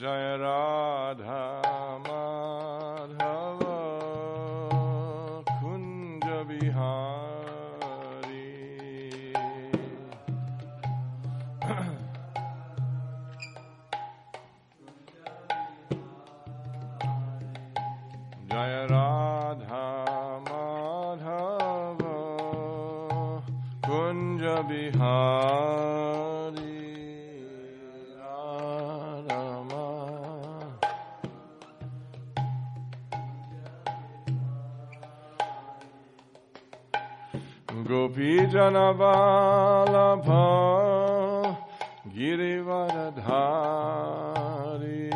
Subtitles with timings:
[0.00, 1.60] Jayaradha.
[1.60, 1.69] Radha.
[38.70, 41.58] Vrindavanabhalabha
[42.14, 45.10] Girivaradhari.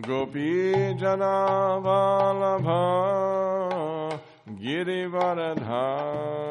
[0.00, 2.80] Gopi Janavalabha
[4.58, 6.49] Girivaradhari.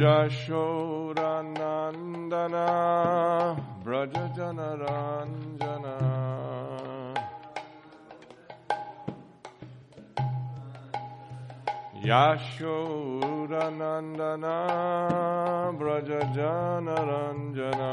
[0.00, 2.64] Jashodanandana
[3.84, 5.96] Brajajanaranjana.
[12.08, 14.56] Yashodanandana
[15.78, 17.90] Brajajanaranjana.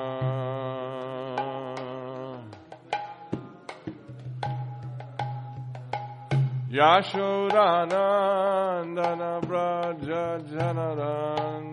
[6.72, 11.67] Yashodanandana Brajajanaranjana.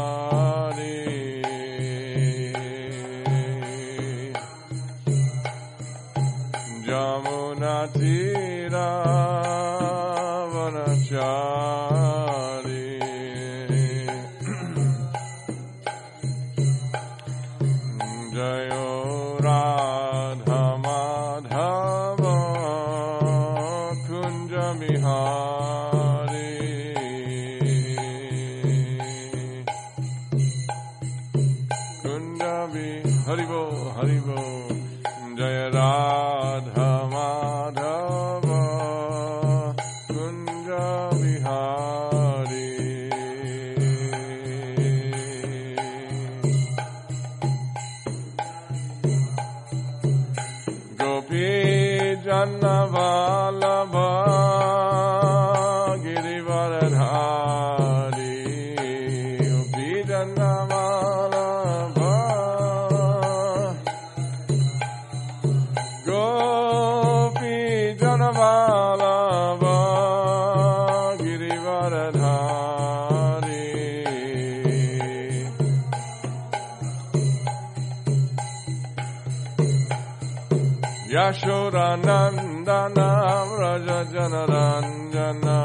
[84.27, 84.83] Raja
[85.13, 85.57] Janaranjana.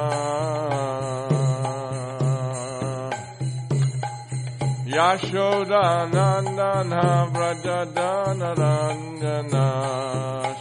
[4.87, 7.03] Yashodanandana
[7.35, 9.65] Raja Janaranjana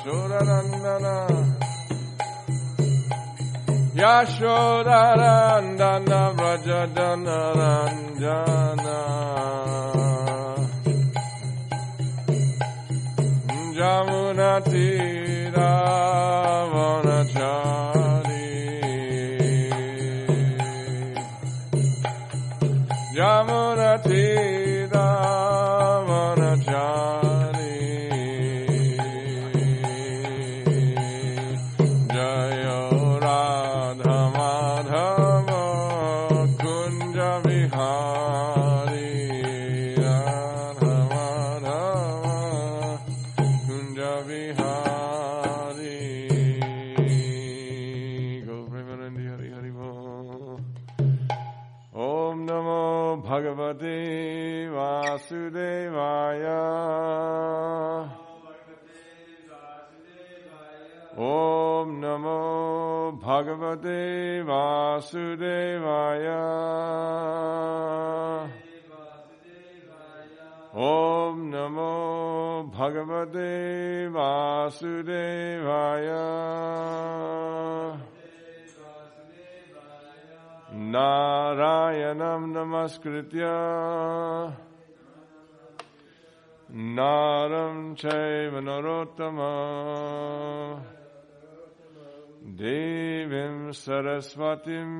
[0.02, 1.16] Shodanandana
[3.94, 6.82] Yashodarandana Raja
[23.14, 24.61] Yamunati.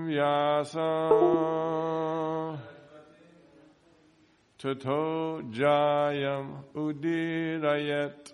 [0.08, 1.10] Vyasa.
[4.58, 8.34] Tato Jayam Udirayat.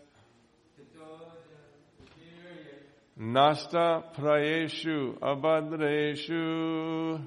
[3.17, 7.21] Nasta Prayeshu Abhadreshu.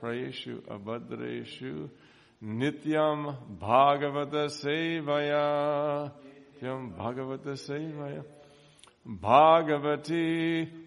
[0.00, 1.90] Prayeshu Abhadreshu.
[2.42, 6.10] Nityam Bhagavata Sevaya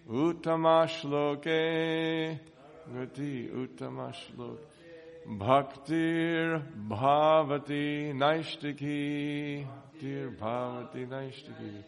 [0.08, 2.38] Nityam Bhagavata Sevaya Uttama Shloke.
[2.94, 4.58] Gati Uttama Shloke.
[5.28, 9.66] Bhaktir Bhavati Naishtiki.
[10.00, 11.84] Dear Bhavati Naishtiki.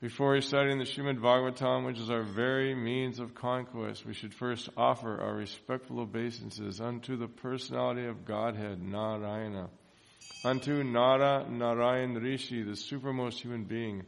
[0.00, 4.68] Before studying the Srimad Bhagavatam, which is our very means of conquest, we should first
[4.76, 9.70] offer our respectful obeisances unto the personality of Godhead, Narayana,
[10.44, 14.02] unto Nara Narayan Rishi, the supermost human being,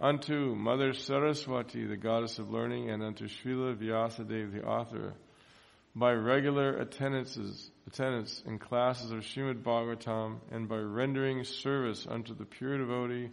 [0.00, 5.14] unto Mother Saraswati, the goddess of learning, and unto Srila Vyasadeva, the author.
[5.94, 12.44] By regular attendances, attendance in classes of Srimad Bhagavatam, and by rendering service unto the
[12.44, 13.30] pure devotee,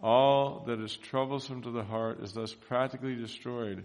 [0.00, 3.84] all that is troublesome to the heart is thus practically destroyed,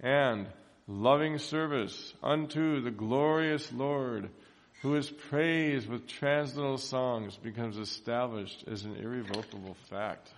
[0.00, 0.46] and
[0.86, 4.28] loving service unto the glorious Lord,
[4.82, 10.30] who is praised with transcendental songs, becomes established as an irrevocable fact.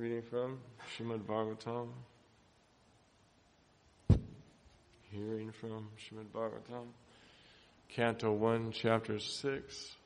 [0.00, 0.58] Reading from
[0.96, 1.88] Shrimad Bhagavatam.
[5.10, 6.86] Hearing from Shrimad Bhagavatam.
[7.90, 9.96] Canto 1, Chapter 6.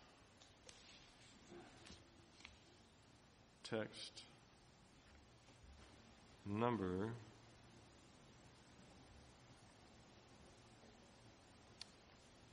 [3.63, 4.23] text
[6.45, 7.13] number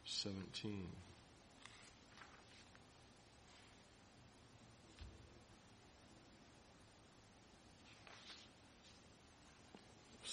[0.06, 0.90] seventeen.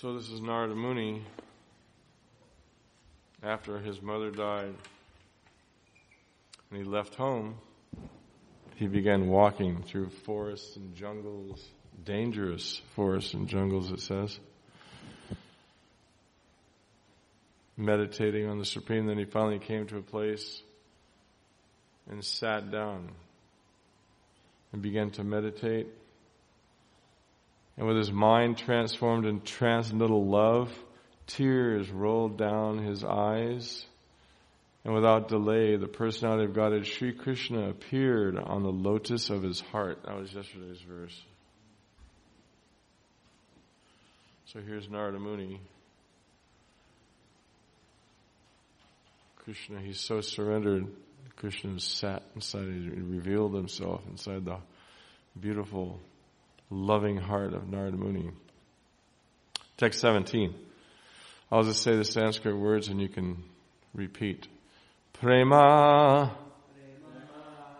[0.00, 1.24] So this is Narada Muni
[3.42, 4.72] after his mother died
[6.70, 7.56] and he left home
[8.76, 11.66] he began walking through forests and jungles,
[12.04, 14.38] dangerous forests and jungles, it says.
[17.76, 20.62] Meditating on the Supreme, then he finally came to a place
[22.08, 23.10] and sat down
[24.72, 25.88] and began to meditate.
[27.78, 30.70] And with his mind transformed in transcendental love,
[31.28, 33.86] tears rolled down his eyes.
[34.84, 39.60] And without delay, the personality of Godhead, Sri Krishna, appeared on the lotus of his
[39.60, 40.00] heart.
[40.04, 41.22] That was yesterday's verse.
[44.46, 45.60] So here's Narada Muni.
[49.36, 50.86] Krishna, he's so surrendered.
[51.36, 54.56] Krishna sat inside, he revealed himself inside the
[55.38, 56.00] beautiful,
[56.70, 58.30] loving heart of Narada Muni.
[59.76, 60.54] Text 17.
[61.50, 63.42] I'll just say the Sanskrit words and you can
[63.94, 64.46] repeat.
[65.14, 66.30] Prema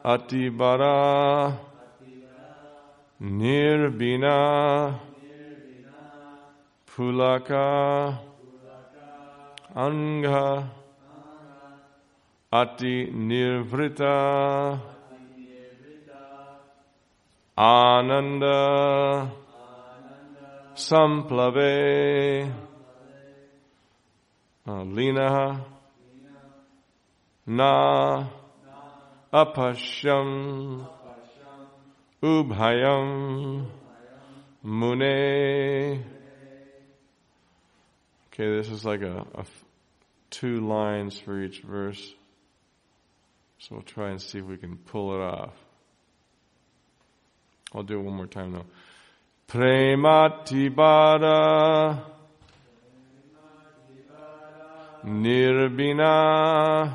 [0.04, 1.59] Atibara
[3.21, 4.99] Nirbina
[6.87, 8.18] Pulaka
[9.75, 10.71] Anga
[12.50, 14.80] Ati Nirvrita
[17.59, 19.33] Ananda
[20.77, 22.55] Samplave
[24.65, 25.65] uh, Lina
[27.49, 28.29] Na
[29.35, 30.87] Apashyam
[32.23, 33.67] Ubhayam
[34.62, 36.05] Mune.
[38.33, 39.27] Okay, this is like a,
[40.31, 42.15] two lines for each verse.
[43.59, 45.55] So we'll try and see if we can pull it off.
[47.75, 48.65] I'll do it one more time though.
[49.49, 50.49] Prematibara
[55.05, 56.95] Nirbina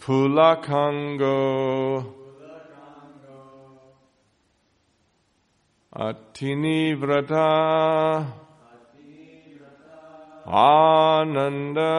[0.00, 1.34] Pulakango
[5.94, 7.46] Atinivrata
[10.46, 11.90] Ananda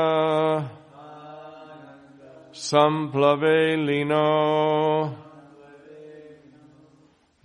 [2.54, 3.78] Samplave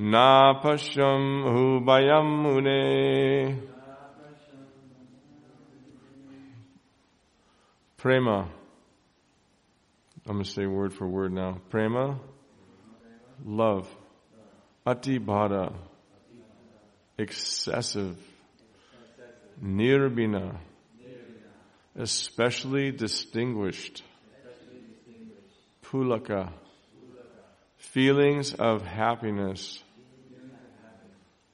[0.00, 3.62] Ananda Napasham Hubayam Mune
[7.98, 8.48] Prema.
[10.26, 11.58] I'm going to say word for word now.
[11.68, 12.18] Prema,
[13.44, 13.86] love.
[14.86, 15.74] Atibhara,
[17.18, 18.16] excessive.
[19.62, 20.56] Nirbina,
[21.94, 24.02] especially distinguished.
[25.84, 26.50] Pulaka,
[27.76, 29.82] feelings of happiness.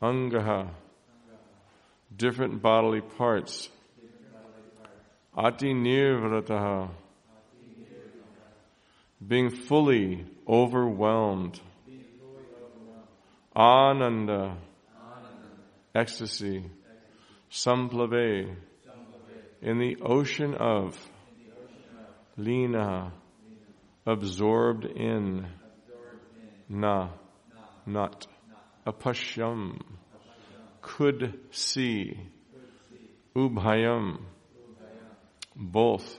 [0.03, 0.69] Angaha,
[2.15, 3.71] different bodily parts.
[5.37, 6.91] Ati nirvrataha,
[9.27, 11.59] being fully overwhelmed.
[13.55, 14.59] Ananda,
[15.95, 16.65] ecstasy,
[17.51, 18.55] samplave,
[19.63, 20.95] in the ocean of
[22.37, 23.13] lina,
[24.07, 25.47] absorbed in.
[26.69, 27.09] Na,
[27.87, 28.27] not,
[28.87, 29.81] apashyam,
[30.81, 32.19] could see,
[33.35, 34.21] ubhayam,
[35.57, 36.19] both,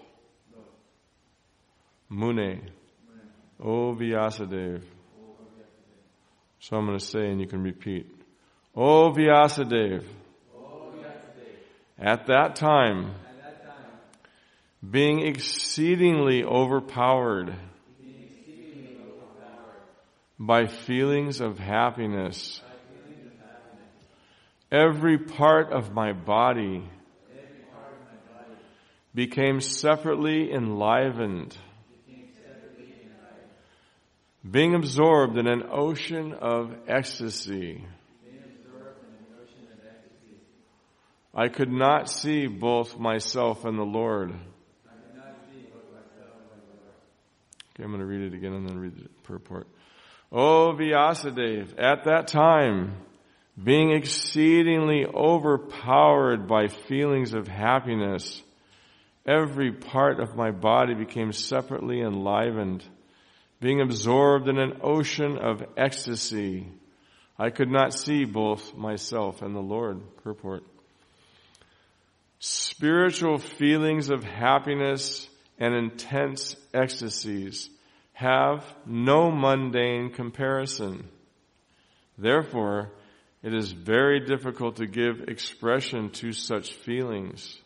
[2.10, 2.72] mune,
[3.60, 4.84] O Vyasadeva.
[6.60, 8.08] So I'm going to say and you can repeat.
[8.76, 10.04] O Vyasadeva.
[12.00, 13.16] At that time,
[14.88, 17.56] being exceedingly overpowered
[20.40, 22.62] by feelings of happiness,
[24.72, 26.84] every part of my body
[29.16, 31.58] became separately enlivened
[34.50, 37.84] being absorbed in an ocean of ecstasy.
[41.34, 44.32] I could not see both myself and the Lord.
[47.74, 49.68] Okay, I'm going to read it again and then read the purport.
[50.32, 52.98] O Vyasadeva, at that time,
[53.62, 58.44] being exceedingly overpowered by feelings of happiness,
[59.26, 62.84] every part of my body became separately enlivened
[63.60, 66.68] being absorbed in an ocean of ecstasy.
[67.40, 70.02] I could not see both myself and the Lord.
[70.24, 70.64] Purport.
[72.40, 75.28] Spiritual feelings of happiness
[75.60, 77.70] and intense ecstasies
[78.18, 81.08] have no mundane comparison.
[82.18, 82.92] Therefore,
[83.44, 87.62] it is very difficult to give expression to such feelings.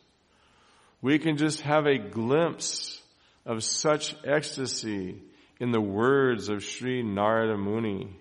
[1.01, 3.01] We can just have a glimpse
[3.45, 5.21] of such ecstasy
[5.61, 8.13] in the words of Sri Narada Muni.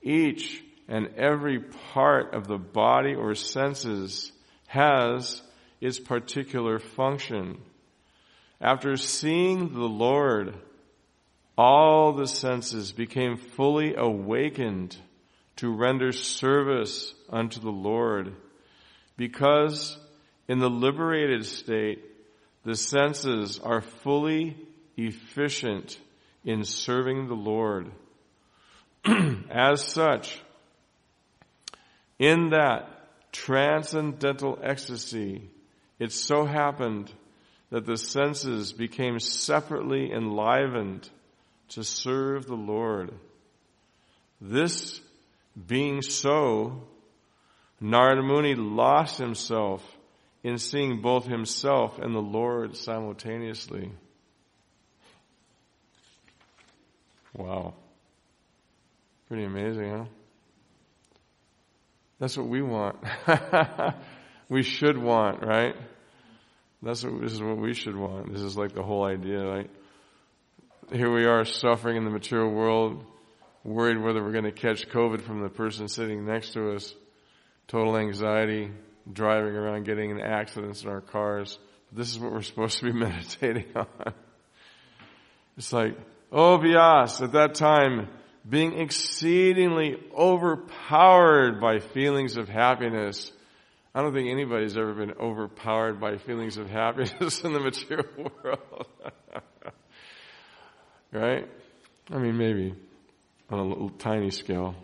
[0.00, 1.58] Each and every
[1.92, 4.30] part of the body or senses
[4.68, 5.42] has
[5.80, 7.60] its particular function.
[8.60, 10.54] After seeing the Lord,
[11.56, 14.96] all the senses became fully awakened
[15.56, 18.34] to render service unto the Lord
[19.16, 19.98] because
[20.48, 22.02] in the liberated state,
[22.64, 24.56] the senses are fully
[24.96, 25.98] efficient
[26.44, 27.90] in serving the Lord.
[29.50, 30.40] As such,
[32.18, 32.88] in that
[33.32, 35.50] transcendental ecstasy,
[35.98, 37.12] it so happened
[37.70, 41.08] that the senses became separately enlivened
[41.74, 43.12] to serve the Lord.
[44.40, 45.00] This
[45.66, 46.82] being so,
[47.80, 49.82] Narada Muni lost himself
[50.42, 53.90] in seeing both himself and the Lord simultaneously.
[57.34, 57.74] Wow.
[59.28, 60.04] Pretty amazing, huh?
[62.18, 62.96] That's what we want.
[64.48, 65.74] we should want, right?
[66.82, 68.32] That's what, this is what we should want.
[68.32, 69.70] This is like the whole idea, right?
[70.92, 73.02] Here we are suffering in the material world,
[73.64, 76.94] worried whether we're going to catch COVID from the person sitting next to us,
[77.66, 78.70] total anxiety,
[79.10, 81.58] driving around getting in accidents in our cars.
[81.92, 83.86] This is what we're supposed to be meditating on.
[85.56, 85.96] It's like,
[86.30, 88.08] oh, Vyas, at that time,
[88.46, 93.32] being exceedingly overpowered by feelings of happiness.
[93.94, 98.86] I don't think anybody's ever been overpowered by feelings of happiness in the material world.
[101.12, 101.48] right?
[102.10, 102.74] I mean, maybe
[103.50, 104.74] on a little tiny scale.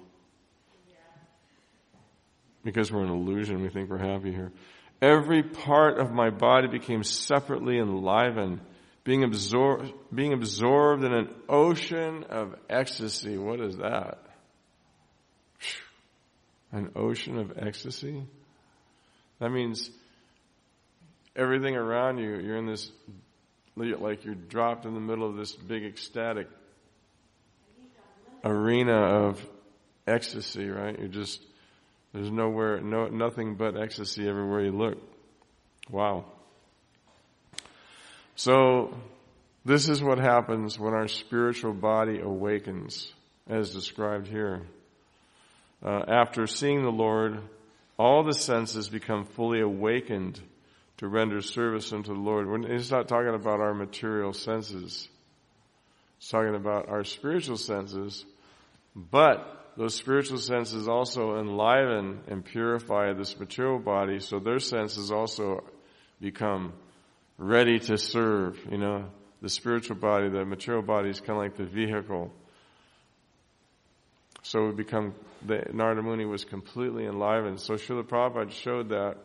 [2.65, 4.53] Because we're an illusion, we think we're happy here.
[5.01, 8.61] Every part of my body became separately enlivened
[9.05, 13.39] being absorbed, being absorbed in an ocean of ecstasy.
[13.39, 14.19] What is that?
[16.73, 18.27] An ocean of ecstasy?
[19.39, 19.91] That means
[21.35, 22.91] everything around you, you're in this,
[23.79, 26.49] like you're dropped in the middle of this big ecstatic
[28.45, 29.45] arena of
[30.07, 30.99] ecstasy, right?
[30.99, 31.43] You're just,
[32.13, 34.99] there's nowhere, no, nothing but ecstasy everywhere you look.
[35.91, 36.25] Wow.
[38.37, 38.95] So,
[39.65, 43.13] this is what happens when our spiritual body awakens,
[43.49, 44.63] as described here.
[45.85, 47.41] Uh, after seeing the Lord,
[47.99, 50.41] all the senses become fully awakened
[50.99, 52.67] to render service unto the Lord.
[52.71, 55.09] He's not talking about our material senses.
[56.19, 58.25] He's talking about our spiritual senses,
[58.95, 65.63] but those spiritual senses also enliven and purify this material body, so their senses also
[66.21, 66.73] become
[67.39, 69.07] ready to serve, you know.
[69.41, 72.33] The spiritual body, the material body is kind of like the vehicle.
[74.43, 75.15] So we become,
[75.47, 77.61] the Narada Muni was completely enlivened.
[77.61, 79.17] So Srila Prabhupada showed that,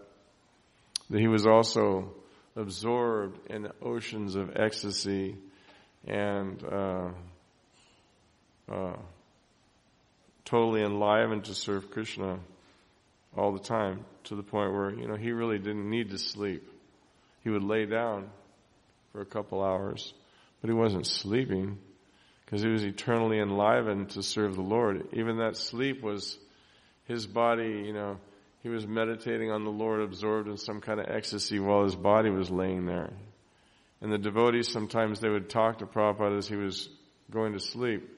[1.14, 2.12] that he was also
[2.56, 5.38] absorbed in oceans of ecstasy
[6.08, 7.10] and, uh,
[8.70, 8.96] uh,
[10.44, 12.40] totally enlivened to serve Krishna
[13.38, 16.68] all the time to the point where, you know, he really didn't need to sleep
[17.44, 18.30] he would lay down
[19.12, 20.14] for a couple hours,
[20.62, 21.78] but he wasn't sleeping
[22.46, 25.10] because he was eternally enlivened to serve the Lord.
[25.14, 26.38] Even that sleep was
[27.06, 28.18] his body, you know,
[28.64, 32.30] he was meditating on the Lord, absorbed in some kind of ecstasy while his body
[32.30, 33.12] was laying there.
[34.02, 36.88] And the devotees sometimes they would talk to Prabhupada as he was
[37.30, 38.10] going to sleep.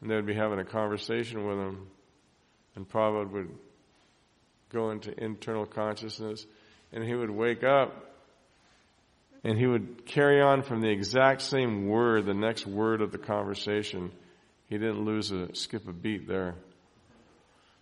[0.00, 1.88] And they would be having a conversation with him.
[2.76, 3.50] And Prabhupada would
[4.70, 6.46] go into internal consciousness
[6.92, 8.04] and he would wake up
[9.42, 13.18] and he would carry on from the exact same word, the next word of the
[13.18, 14.12] conversation.
[14.66, 16.54] He didn't lose a skip a beat there.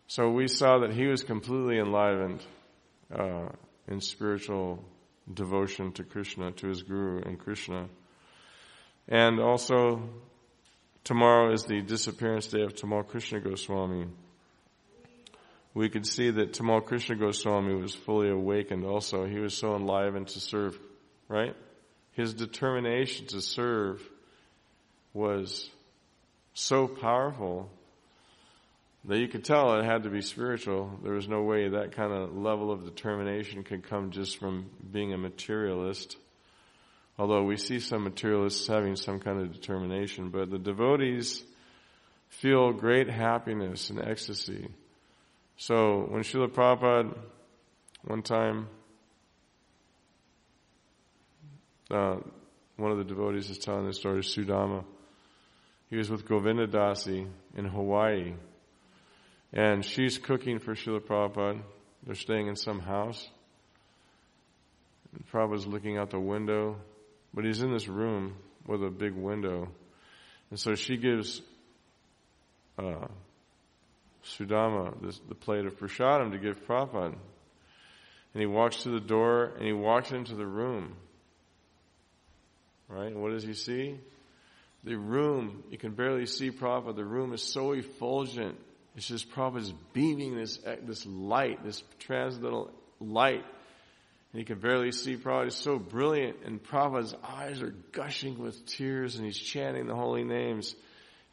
[0.08, 2.44] So we saw that he was completely enlivened
[3.12, 3.48] uh,
[3.88, 4.84] in spiritual
[5.32, 7.88] devotion to Krishna, to his guru and Krishna.
[9.08, 10.08] And also,
[11.04, 14.06] tomorrow is the disappearance day of Tamal Krishna Goswami
[15.76, 19.26] we could see that Tamal Krishna Goswami was fully awakened also.
[19.26, 20.78] He was so enlivened to serve,
[21.28, 21.54] right?
[22.12, 24.02] His determination to serve
[25.12, 25.68] was
[26.54, 27.70] so powerful
[29.06, 30.98] that you could tell it had to be spiritual.
[31.02, 35.12] There was no way that kind of level of determination could come just from being
[35.12, 36.16] a materialist.
[37.18, 41.42] Although we see some materialists having some kind of determination, but the devotees
[42.28, 44.68] feel great happiness and ecstasy
[45.58, 47.16] so when Srila Prabhupada
[48.04, 48.68] one time,
[51.90, 52.16] uh,
[52.76, 54.84] one of the devotees is telling the story, of Sudama.
[55.88, 58.34] He was with Govinda Dasi in Hawaii.
[59.56, 61.62] And she's cooking for Srila Prabhupada.
[62.04, 63.26] They're staying in some house.
[65.14, 66.76] And Prabhupada's looking out the window,
[67.32, 69.68] but he's in this room with a big window.
[70.50, 71.40] And so she gives
[72.78, 73.06] uh,
[74.26, 77.16] Sudama this, the plate of prasadam to give Prabhupada.
[78.34, 80.96] And he walks to the door and he walks into the room.
[82.88, 83.06] Right?
[83.06, 83.98] And what does he see?
[84.86, 86.94] the room, you can barely see Prabhupada.
[86.94, 88.56] The room is so effulgent.
[88.96, 93.44] It's just Prabhupada's beaming this, this light, this transcendental light.
[94.32, 95.46] And you can barely see Prabhupada.
[95.48, 96.38] It's so brilliant.
[96.44, 100.74] And Prabhupada's eyes are gushing with tears and he's chanting the holy names.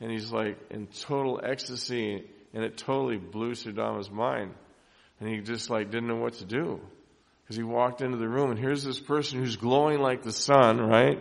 [0.02, 2.26] And he's like in total ecstasy.
[2.54, 4.54] And it totally blew Sudama's mind.
[5.22, 6.82] And he just like didn't know what to do.
[7.44, 10.82] Because he walked into the room and here's this person who's glowing like the sun,
[10.82, 11.20] right?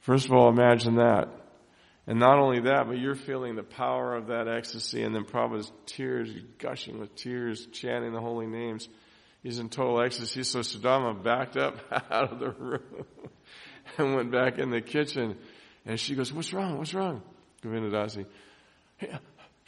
[0.00, 1.28] First of all, imagine that.
[2.06, 5.70] And not only that, but you're feeling the power of that ecstasy and then Prabhupada's
[5.86, 8.88] tears, gushing with tears, chanting the holy names.
[9.42, 10.42] He's in total ecstasy.
[10.42, 11.78] So Sudama backed up
[12.10, 13.04] out of the room
[13.98, 15.36] and went back in the kitchen.
[15.86, 16.78] And she goes, what's wrong?
[16.78, 17.22] What's wrong?
[17.62, 18.26] Govindadasi.
[18.96, 19.16] Hey,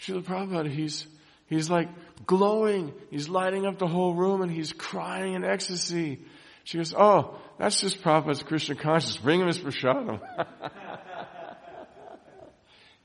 [0.00, 1.06] Srila Prabhupada, he's,
[1.46, 1.88] he's like
[2.26, 2.92] glowing.
[3.10, 6.20] He's lighting up the whole room and he's crying in ecstasy.
[6.64, 9.18] She goes, oh, that's just Prabhupada's Krishna consciousness.
[9.18, 10.20] Bring him his prasadam.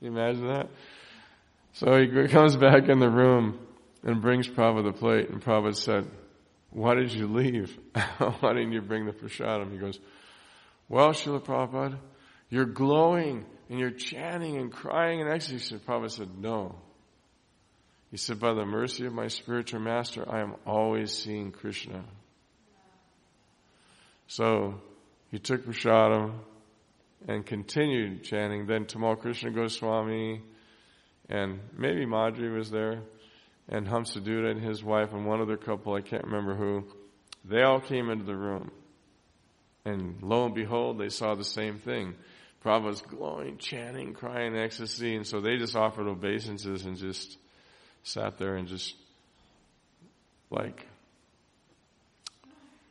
[0.00, 0.68] you imagine that?
[1.74, 3.58] So he comes back in the room
[4.02, 6.10] and brings Prabhupada the plate and Prabhupada said,
[6.70, 7.76] why did you leave?
[8.18, 9.72] why didn't you bring the prasadam?
[9.72, 9.98] He goes,
[10.88, 11.98] well, Srila Prabhupada,
[12.48, 15.76] you're glowing and you're chanting and crying and ecstasy.
[15.76, 16.76] Prabhupada said, no.
[18.10, 22.04] He said, by the mercy of my spiritual master, I am always seeing Krishna.
[24.26, 24.80] So
[25.30, 26.34] he took prasadam
[27.28, 28.66] and continued chanting.
[28.66, 30.42] Then Tamal Krishna Goswami
[31.28, 33.02] and maybe Madri was there
[33.68, 36.84] and Hamsaduta and his wife and one other couple, I can't remember who,
[37.44, 38.70] they all came into the room.
[39.84, 42.14] And lo and behold, they saw the same thing.
[42.64, 47.38] Prabhupada's glowing, chanting, crying ecstasy, and so they just offered obeisances and just
[48.02, 48.94] sat there and just
[50.50, 50.86] like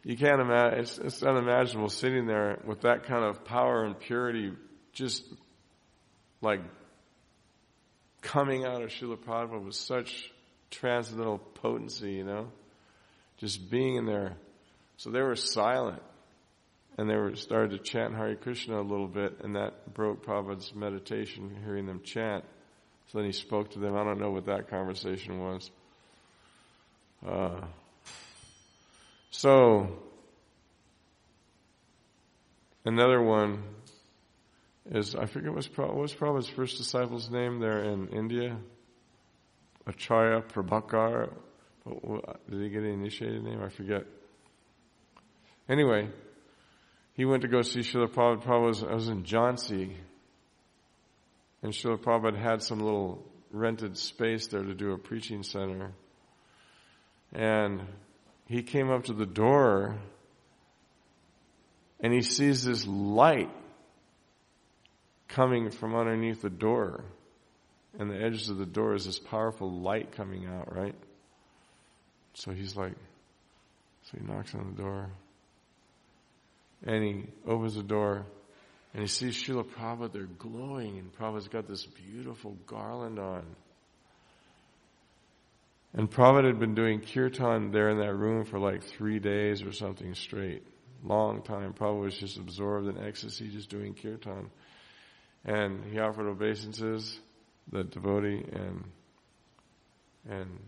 [0.03, 4.53] you can't imagine, it's, it's unimaginable sitting there with that kind of power and purity
[4.93, 5.23] just
[6.41, 6.62] like
[8.21, 10.31] coming out of Srila Prabhupada with such
[10.71, 12.51] transcendental potency, you know,
[13.38, 14.35] just being in there.
[14.97, 16.01] So they were silent
[16.97, 20.73] and they were started to chant Hare Krishna a little bit and that broke Prabhupada's
[20.75, 22.43] meditation, hearing them chant.
[23.07, 23.95] So then he spoke to them.
[23.95, 25.71] I don't know what that conversation was.
[27.25, 27.62] Uh,
[29.31, 29.87] so,
[32.85, 33.63] another one
[34.91, 38.57] is, I forget what's, what was Prabhupada's first disciple's name there in India?
[39.85, 41.33] Acharya Prabhakar.
[42.49, 43.61] Did he get an initiated name?
[43.63, 44.05] I forget.
[45.67, 46.09] Anyway,
[47.13, 48.43] he went to go see Srila Prabhupada.
[48.43, 49.93] Prabhupada was, I was in Jhansi.
[51.61, 55.91] And Srila Prabhupada had some little rented space there to do a preaching center.
[57.33, 57.81] And
[58.49, 59.95] he came up to the door
[61.99, 63.51] and he sees this light
[65.27, 67.03] coming from underneath the door.
[67.99, 70.95] And the edges of the door is this powerful light coming out, right?
[72.33, 72.93] So he's like,
[74.03, 75.09] so he knocks on the door.
[76.85, 78.25] And he opens the door
[78.93, 83.43] and he sees Srila Prabhupada there glowing and Prabhupada's got this beautiful garland on.
[85.93, 89.71] And Prabhupada had been doing kirtan there in that room for like three days or
[89.71, 90.63] something straight.
[91.04, 91.73] Long time.
[91.73, 94.52] Prabhupada was just absorbed in ecstasy, just doing kirtan.
[95.45, 97.19] And he offered obeisances,
[97.71, 98.84] the devotee, and,
[100.30, 100.60] and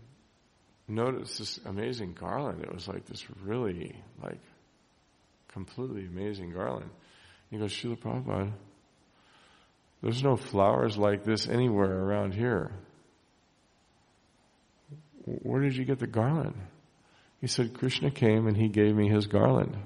[0.88, 2.62] noticed this amazing garland.
[2.62, 4.40] It was like this really, like,
[5.48, 6.90] completely amazing garland.
[7.50, 8.52] He goes, Srila Prabhupada,
[10.02, 12.72] there's no flowers like this anywhere around here
[15.24, 16.54] where did you get the garland?
[17.40, 19.76] He said, Krishna came and he gave me his garland.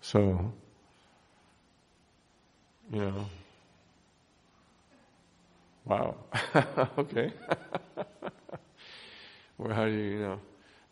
[0.00, 0.52] So,
[2.92, 3.26] you know,
[5.84, 6.16] wow.
[6.98, 7.32] okay.
[9.58, 10.38] well, how do you, you know,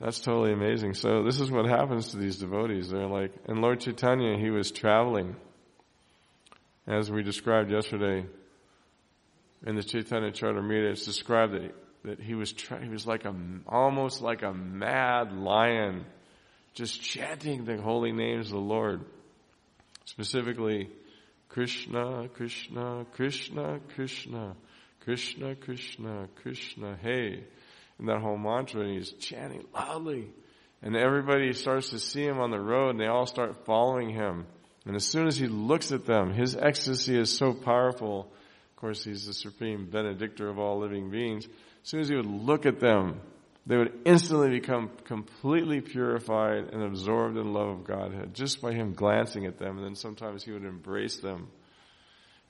[0.00, 0.94] that's totally amazing.
[0.94, 2.90] So this is what happens to these devotees.
[2.90, 5.36] They're like, and Lord Chaitanya, he was traveling.
[6.88, 8.26] As we described yesterday,
[9.64, 13.34] in the Chaitanya Charitamrita, it's described that, that he was, he was like a,
[13.66, 16.04] almost like a mad lion,
[16.74, 19.04] just chanting the holy names of the Lord.
[20.04, 20.88] Specifically,
[21.48, 24.56] Krishna, Krishna, Krishna, Krishna,
[25.00, 27.44] Krishna, Krishna, Krishna, hey.
[27.98, 30.28] And that whole mantra, and he's chanting loudly.
[30.80, 34.46] And everybody starts to see him on the road, and they all start following him.
[34.86, 38.32] And as soon as he looks at them, his ecstasy is so powerful
[38.82, 41.46] course, he's the supreme benedictor of all living beings.
[41.46, 43.20] As soon as he would look at them,
[43.64, 48.92] they would instantly become completely purified and absorbed in love of Godhead just by him
[48.92, 49.78] glancing at them.
[49.78, 51.46] And then sometimes he would embrace them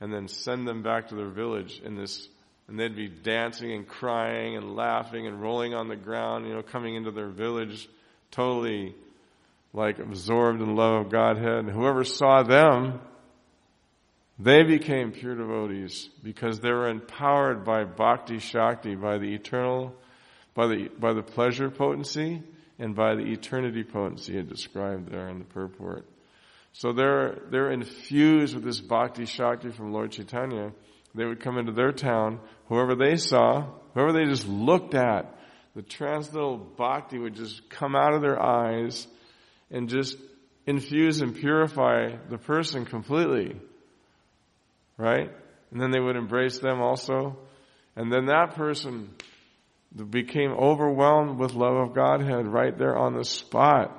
[0.01, 2.27] and then send them back to their village in this,
[2.67, 6.63] and they'd be dancing and crying and laughing and rolling on the ground, you know,
[6.63, 7.89] coming into their village
[8.31, 8.95] totally
[9.75, 11.59] like absorbed in love of Godhead.
[11.59, 13.01] And whoever saw them,
[14.39, 19.95] they became pure devotees because they were empowered by bhakti shakti, by the eternal
[20.55, 22.43] by the, by the pleasure potency
[22.79, 26.07] and by the eternity potency it described there in the purport.
[26.73, 30.73] So they're, they're infused with this bhakti shakti from Lord Chaitanya.
[31.15, 35.39] They would come into their town, whoever they saw, whoever they just looked at,
[35.75, 39.07] the transcendental bhakti would just come out of their eyes
[39.71, 40.17] and just
[40.67, 43.57] infuse and purify the person completely.
[45.03, 45.33] Right?
[45.73, 47.37] And then they would embrace them also.
[47.97, 49.11] And then that person
[50.11, 53.99] became overwhelmed with love of Godhead right there on the spot.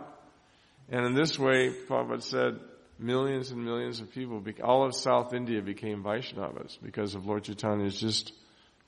[0.89, 2.59] And in this way, Prabhupada said,
[2.97, 7.99] millions and millions of people, all of South India became Vaishnavas because of Lord Chaitanya's
[7.99, 8.31] just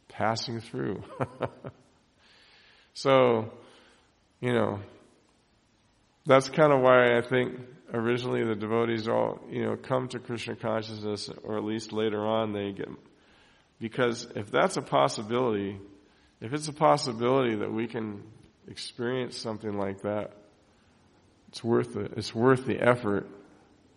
[0.07, 1.03] passing through.
[2.93, 3.51] so,
[4.39, 4.79] you know,
[6.25, 7.59] that's kind of why I think
[7.95, 12.53] originally the devotees all, you know, come to Krishna consciousness, or at least later on
[12.53, 12.89] they get,
[13.79, 15.77] because if that's a possibility,
[16.41, 18.23] if it's a possibility that we can
[18.67, 20.31] experience something like that,
[21.49, 22.13] it's worth it.
[22.17, 23.27] It's worth the effort,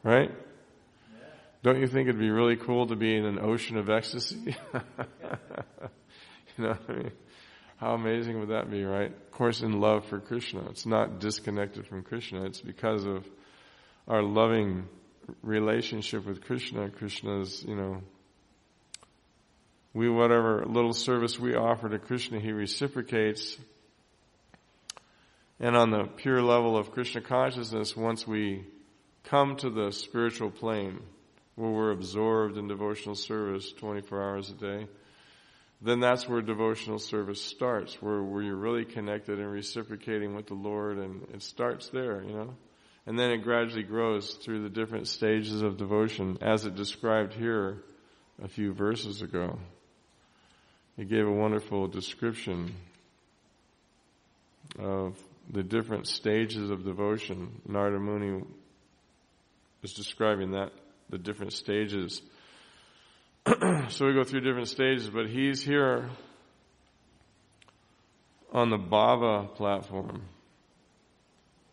[0.03, 0.31] right?
[0.31, 1.19] Yeah.
[1.63, 4.57] Don't you think it'd be really cool to be in an ocean of ecstasy?
[6.57, 7.13] you know I mean?
[7.79, 9.11] How amazing would that be, right?
[9.11, 10.69] Of course, in love for Krishna.
[10.69, 12.45] It's not disconnected from Krishna.
[12.45, 13.25] It's because of
[14.09, 14.89] our loving
[15.43, 16.89] relationship with Krishna.
[16.89, 18.01] Krishna's, you know,
[19.93, 23.59] we, whatever little service we offer to Krishna, He reciprocates.
[25.61, 28.65] And on the pure level of Krishna consciousness, once we
[29.25, 31.01] come to the spiritual plane,
[31.57, 34.87] where we're absorbed in devotional service 24 hours a day,
[35.83, 40.55] then that's where devotional service starts, where, where you're really connected and reciprocating with the
[40.55, 42.55] Lord, and it starts there, you know.
[43.09, 47.83] And then it gradually grows through the different stages of devotion, as it described here
[48.45, 49.59] a few verses ago.
[50.99, 52.75] He gave a wonderful description
[54.79, 55.17] of
[55.49, 57.63] the different stages of devotion.
[57.67, 58.45] Narada Muni
[59.81, 60.73] was describing that,
[61.09, 62.21] the different stages.
[63.89, 66.11] so we go through different stages, but he's here
[68.53, 70.25] on the Bhava platform,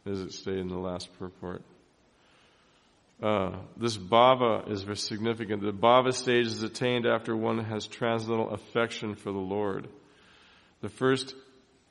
[0.05, 1.61] as it stated in the last purport.
[3.21, 5.61] Uh, this bhava is very significant.
[5.61, 9.87] The bhava stage is attained after one has transcendental affection for the Lord.
[10.81, 11.33] The first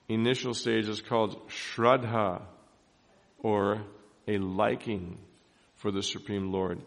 [0.09, 2.42] initial stage is called shraddha,
[3.38, 3.83] or
[4.29, 5.18] a liking
[5.77, 6.81] for the Supreme Lord.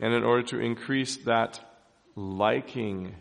[0.00, 1.60] And in order to increase that
[2.16, 3.14] liking,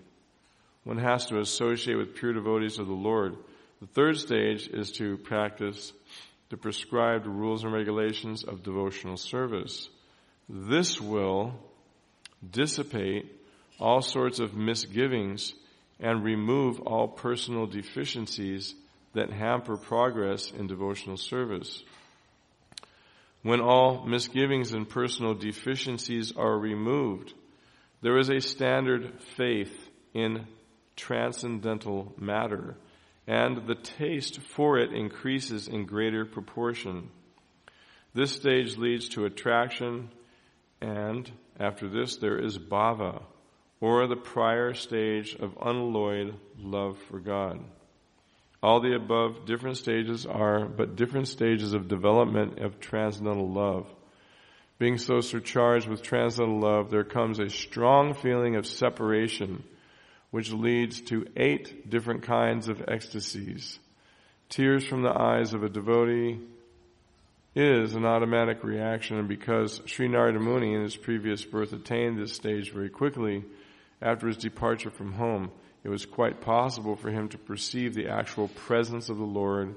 [0.83, 3.35] one has to associate with pure devotees of the Lord.
[3.81, 5.93] The third stage is to practice
[6.49, 9.89] the prescribed rules and regulations of devotional service.
[10.47, 11.53] This will
[12.49, 13.31] dissipate
[13.79, 15.53] all sorts of misgivings
[15.99, 18.73] and remove all personal deficiencies
[19.13, 21.83] that hamper progress in devotional service.
[23.41, 27.33] When all misgivings and personal deficiencies are removed,
[28.01, 30.45] there is a standard faith in
[30.95, 32.75] transcendental matter,
[33.29, 37.11] and the taste for it increases in greater proportion.
[38.15, 40.09] This stage leads to attraction,
[40.81, 43.21] and after this, there is bhava,
[43.79, 47.59] or the prior stage of unalloyed love for God.
[48.63, 53.87] All the above different stages are but different stages of development of transcendental love.
[54.79, 59.63] Being so surcharged with transcendental love, there comes a strong feeling of separation,
[60.31, 63.79] which leads to eight different kinds of ecstasies.
[64.49, 66.39] Tears from the eyes of a devotee,
[67.55, 72.33] is an automatic reaction, and because Sri Narada Muni in his previous birth attained this
[72.33, 73.43] stage very quickly
[74.01, 75.51] after his departure from home,
[75.83, 79.75] it was quite possible for him to perceive the actual presence of the Lord,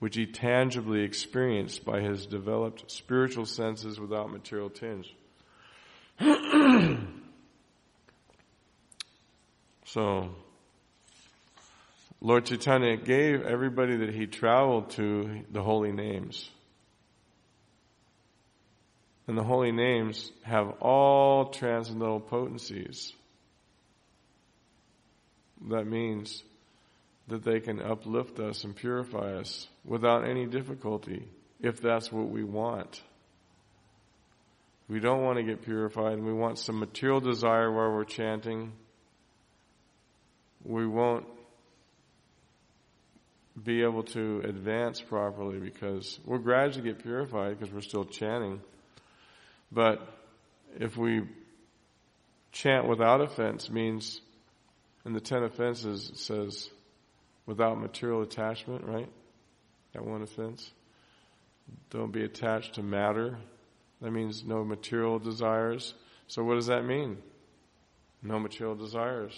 [0.00, 5.14] which he tangibly experienced by his developed spiritual senses without material tinge.
[9.92, 10.30] so,
[12.20, 16.50] Lord Chaitanya gave everybody that he traveled to the holy names.
[19.26, 23.12] And the holy names have all transcendental potencies.
[25.68, 26.42] That means
[27.28, 31.28] that they can uplift us and purify us without any difficulty,
[31.60, 33.02] if that's what we want.
[34.88, 38.72] We don't want to get purified and we want some material desire while we're chanting.
[40.64, 41.26] We won't
[43.62, 48.60] be able to advance properly because we'll gradually get purified because we're still chanting.
[49.72, 50.00] But
[50.78, 51.22] if we
[52.52, 54.20] chant without offense means
[55.04, 56.70] in the ten offenses it says
[57.46, 59.08] without material attachment, right?
[59.94, 60.70] That one offense.
[61.90, 63.38] Don't be attached to matter.
[64.00, 65.94] That means no material desires.
[66.28, 67.18] So what does that mean?
[68.22, 69.32] No material desires.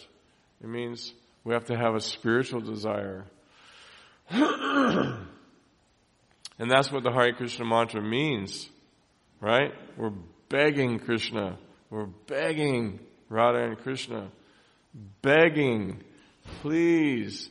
[0.62, 1.12] It means
[1.44, 3.24] we have to have a spiritual desire.
[4.30, 5.26] and
[6.58, 8.68] that's what the Hare Krishna mantra means,
[9.40, 9.72] right?
[9.96, 10.12] We're
[10.48, 11.58] begging Krishna.
[11.88, 14.30] We're begging Radha and Krishna.
[15.22, 16.02] Begging,
[16.60, 17.48] please,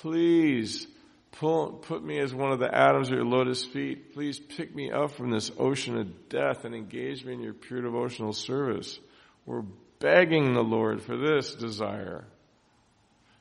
[0.00, 0.86] please
[1.32, 4.14] pull, put me as one of the atoms of your lotus feet.
[4.14, 7.82] Please pick me up from this ocean of death and engage me in your pure
[7.82, 8.98] devotional service.
[9.44, 9.64] We're
[9.98, 12.24] begging the Lord for this desire.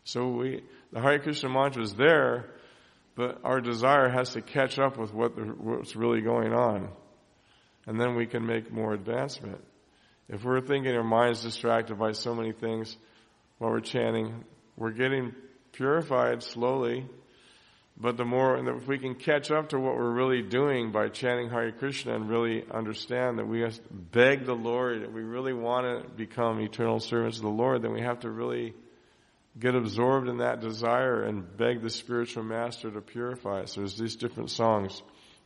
[0.03, 2.49] So we, the Hare Krishna mantra is there,
[3.15, 6.89] but our desire has to catch up with what the, what's really going on.
[7.85, 9.63] And then we can make more advancement.
[10.29, 12.97] If we're thinking our mind's distracted by so many things
[13.57, 14.43] while we're chanting,
[14.77, 15.33] we're getting
[15.73, 17.05] purified slowly.
[17.95, 21.49] But the more, if we can catch up to what we're really doing by chanting
[21.49, 25.53] Hare Krishna and really understand that we have to beg the Lord, that we really
[25.53, 28.73] want to become eternal servants of the Lord, then we have to really
[29.59, 33.75] get absorbed in that desire and beg the spiritual master to purify us.
[33.75, 35.01] There's these different songs.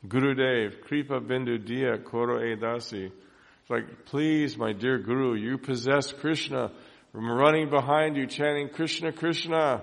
[0.07, 3.05] Guru Dev, Kripa Bindu Dia Koro Edasi.
[3.05, 6.71] It's like, please, my dear Guru, you possess Krishna.
[7.13, 9.81] I'm running behind you chanting Krishna, Krishna.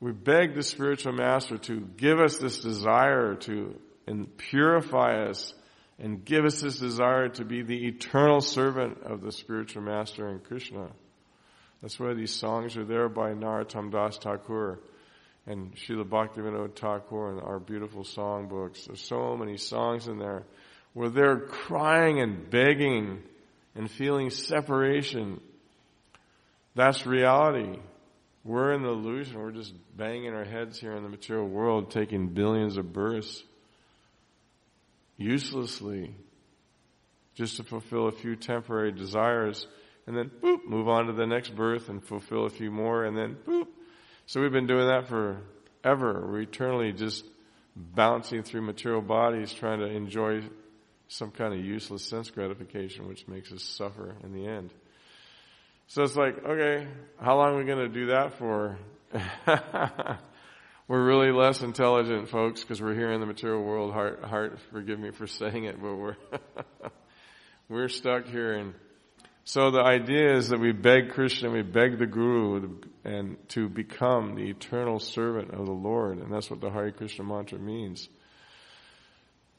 [0.00, 5.54] We beg the spiritual master to give us this desire to and purify us
[5.98, 10.42] and give us this desire to be the eternal servant of the spiritual master and
[10.44, 10.88] Krishna.
[11.84, 14.78] That's why these songs are there by Narottam Das Thakur
[15.46, 18.86] and Srila Bhaktivinoda Thakur and our beautiful song books.
[18.86, 20.44] There's so many songs in there
[20.94, 23.22] where they're crying and begging
[23.74, 25.42] and feeling separation.
[26.74, 27.78] That's reality.
[28.44, 29.38] We're in the illusion.
[29.38, 33.42] We're just banging our heads here in the material world, taking billions of births
[35.18, 36.14] uselessly
[37.34, 39.66] just to fulfill a few temporary desires
[40.06, 43.16] and then boop, move on to the next birth and fulfill a few more, and
[43.16, 43.66] then boop.
[44.26, 46.26] So we've been doing that forever.
[46.26, 47.24] We're eternally just
[47.76, 50.42] bouncing through material bodies trying to enjoy
[51.08, 54.70] some kind of useless sense gratification, which makes us suffer in the end.
[55.86, 56.86] So it's like, okay,
[57.20, 58.78] how long are we going to do that for?
[60.88, 63.92] we're really less intelligent folks because we're here in the material world.
[63.92, 66.16] Heart, heart, forgive me for saying it, but we're,
[67.68, 68.74] we're stuck here and
[69.44, 74.36] so the idea is that we beg Krishna, we beg the Guru and to become
[74.36, 76.18] the eternal servant of the Lord.
[76.18, 78.08] And that's what the Hare Krishna mantra means.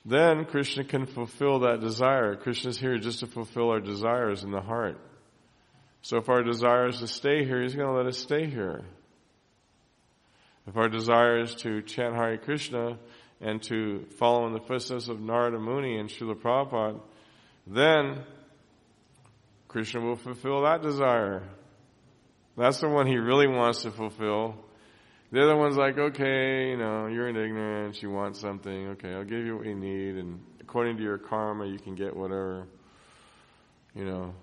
[0.03, 2.35] Then Krishna can fulfill that desire.
[2.35, 4.99] Krishna's here just to fulfill our desires in the heart.
[6.01, 8.83] So if our desire is to stay here, He's going to let us stay here.
[10.67, 12.97] If our desire is to chant Hare Krishna
[13.41, 17.01] and to follow in the footsteps of Narada Muni and Srila Prabhupada,
[17.67, 18.23] then
[19.75, 21.43] Krishna will fulfill that desire.
[22.55, 24.55] That's the one he really wants to fulfill.
[25.33, 29.25] The other one's like, okay, you know, you're in ignorance, you want something, okay, I'll
[29.25, 32.67] give you what you need, and according to your karma, you can get whatever,
[33.93, 34.33] you know.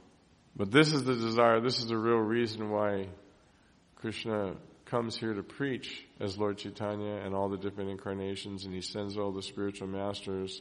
[0.55, 3.07] But this is the desire, this is the real reason why
[4.03, 8.83] Krishna comes here to preach as Lord Chaitanya and all the different incarnations, and he
[8.83, 10.61] sends all the spiritual masters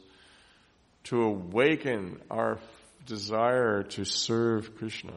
[1.04, 2.58] to awaken our
[3.06, 5.14] desire to serve Krishna,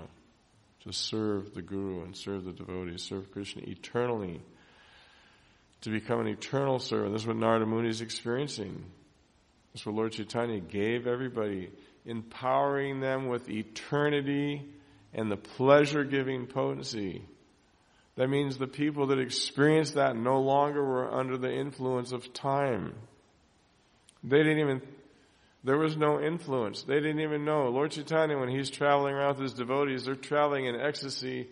[0.84, 4.42] to serve the Guru and serve the devotees, serve Krishna eternally,
[5.82, 7.14] to become an eternal servant.
[7.14, 8.84] This is what Narada Muni is experiencing.
[9.74, 11.70] This is what Lord Chaitanya gave everybody,
[12.06, 14.66] empowering them with eternity
[15.14, 17.24] and the pleasure giving potency.
[18.16, 22.96] That means the people that experienced that no longer were under the influence of time.
[24.24, 24.82] They didn't even
[25.66, 26.84] there was no influence.
[26.84, 27.70] They didn't even know.
[27.70, 31.48] Lord Chaitanya, when he's traveling around with his devotees, they're traveling in ecstasy.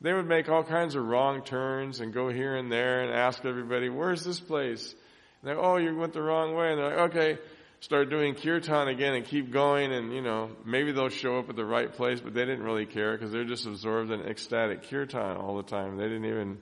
[0.00, 3.44] They would make all kinds of wrong turns and go here and there and ask
[3.44, 4.94] everybody, where's this place?
[5.42, 6.70] And they're, oh, you went the wrong way.
[6.70, 7.38] And they're like, okay,
[7.80, 11.56] start doing kirtan again and keep going and, you know, maybe they'll show up at
[11.56, 15.36] the right place, but they didn't really care because they're just absorbed in ecstatic kirtan
[15.36, 15.96] all the time.
[15.96, 16.58] They didn't even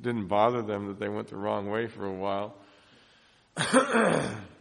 [0.00, 2.56] didn't bother them that they went the wrong way for a while.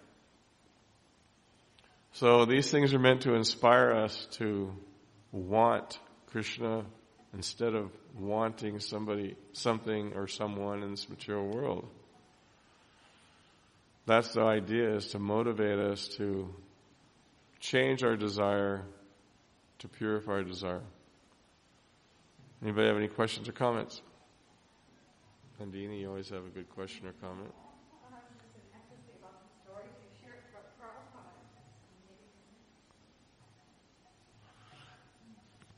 [2.14, 4.74] so these things are meant to inspire us to
[5.32, 6.86] want Krishna
[7.34, 11.88] instead of wanting somebody, something or someone in this material world.
[14.05, 16.53] That's the idea is to motivate us to
[17.59, 18.84] change our desire
[19.84, 20.82] to purify our desire.
[22.61, 24.01] Anybody have any questions or comments?
[25.61, 27.53] Nandini, you always have a good question or comment.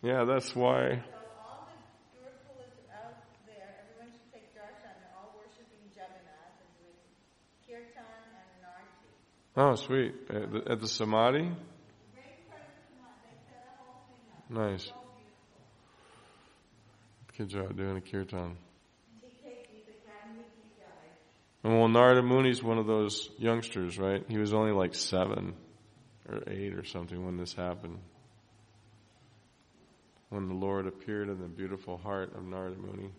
[0.05, 1.01] Yeah, that's why.
[9.57, 10.13] Oh, sweet.
[10.29, 11.49] At the, at the Samadhi?
[14.47, 14.91] Nice.
[17.35, 18.57] Good job doing a kirtan.
[21.63, 24.23] And well, Narada Muni's one of those youngsters, right?
[24.27, 25.55] He was only like seven
[26.29, 27.97] or eight or something when this happened.
[30.29, 33.09] When the Lord appeared in the beautiful heart of Narada Muni.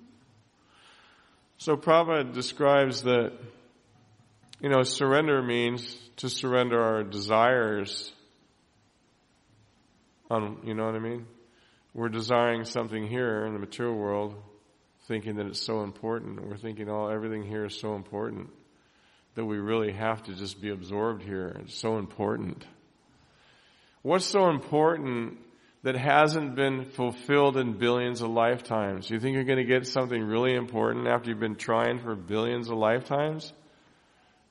[1.59, 3.33] So Prabhupada describes that,
[4.61, 8.13] you know, surrender means to surrender our desires
[10.31, 11.27] on, you know what I mean?
[11.95, 14.35] We're desiring something here in the material world,
[15.07, 16.47] thinking that it's so important.
[16.47, 18.51] We're thinking, oh, everything here is so important
[19.35, 21.57] that we really have to just be absorbed here.
[21.61, 22.67] It's so important.
[24.03, 25.39] What's so important
[25.87, 29.09] that hasn't been fulfilled in billions of lifetimes?
[29.09, 32.69] You think you're going to get something really important after you've been trying for billions
[32.69, 33.53] of lifetimes?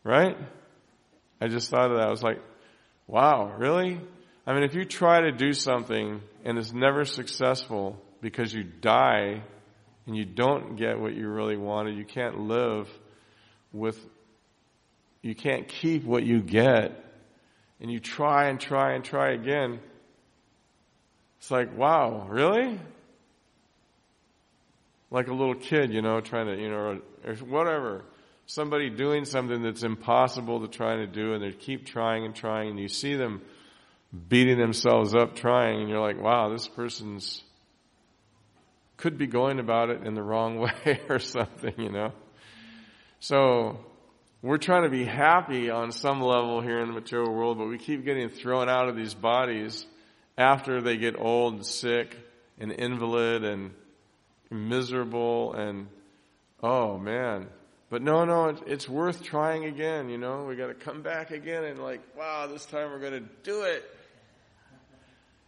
[0.05, 0.38] Right?
[1.41, 2.07] I just thought of that.
[2.07, 2.41] I was like,
[3.05, 3.99] wow, really?
[4.47, 9.43] I mean, if you try to do something and it's never successful because you die
[10.07, 12.88] and you don't get what you really wanted, you can't live
[13.73, 13.99] with,
[15.21, 16.97] you can't keep what you get,
[17.81, 19.81] and you try and try and try again,
[21.45, 22.79] it's like, wow, really?
[25.11, 28.03] Like a little kid, you know, trying to, you know, or whatever
[28.47, 32.71] somebody doing something that's impossible to try to do and they keep trying and trying
[32.71, 33.43] and you see them
[34.27, 37.43] beating themselves up trying and you're like, wow, this person's
[38.97, 42.11] could be going about it in the wrong way or something, you know?
[43.19, 43.85] So,
[44.41, 47.77] we're trying to be happy on some level here in the material world, but we
[47.77, 49.85] keep getting thrown out of these bodies
[50.38, 52.17] after they get old and sick
[52.59, 53.71] and invalid and
[54.49, 55.88] miserable and,
[56.61, 57.47] oh man,
[57.89, 60.45] but no, no, it's worth trying again, you know.
[60.45, 63.89] We gotta come back again and like, wow, this time we're gonna do it.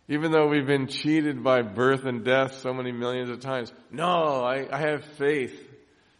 [0.07, 3.73] Even though we've been cheated by birth and death so many millions of times.
[3.91, 5.59] No, I, I have faith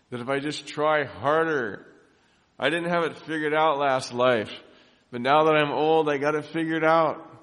[0.10, 1.86] that if I just try harder,
[2.60, 4.52] I didn't have it figured out last life.
[5.12, 7.37] But now that I'm old, I got it figured out.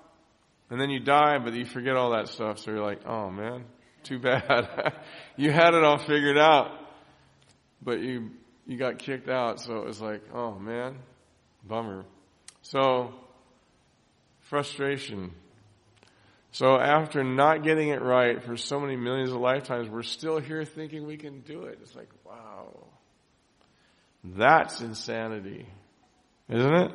[0.74, 2.58] And then you die, but you forget all that stuff.
[2.58, 3.64] So you're like, oh man,
[4.02, 4.92] too bad.
[5.36, 6.72] you had it all figured out.
[7.80, 8.32] But you
[8.66, 10.96] you got kicked out, so it was like, oh man,
[11.64, 12.04] bummer.
[12.62, 13.14] So,
[14.40, 15.30] frustration.
[16.50, 20.64] So after not getting it right for so many millions of lifetimes, we're still here
[20.64, 21.78] thinking we can do it.
[21.82, 22.84] It's like, wow.
[24.24, 25.68] That's insanity.
[26.48, 26.90] Isn't it?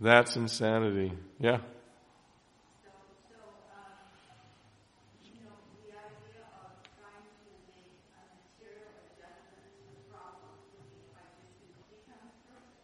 [0.00, 1.12] That's insanity.
[1.38, 1.58] Yeah.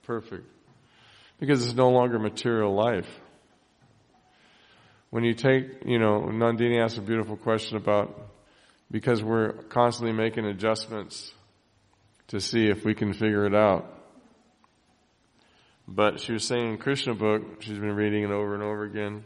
[0.07, 0.47] Perfect.
[1.41, 3.09] Because it's no longer material life.
[5.11, 8.17] When you take, you know, Nandini asked a beautiful question about
[8.91, 11.33] because we're constantly making adjustments
[12.29, 13.93] to see if we can figure it out.
[15.89, 19.25] But she was saying in Krishna book, she's been reading it over and over again,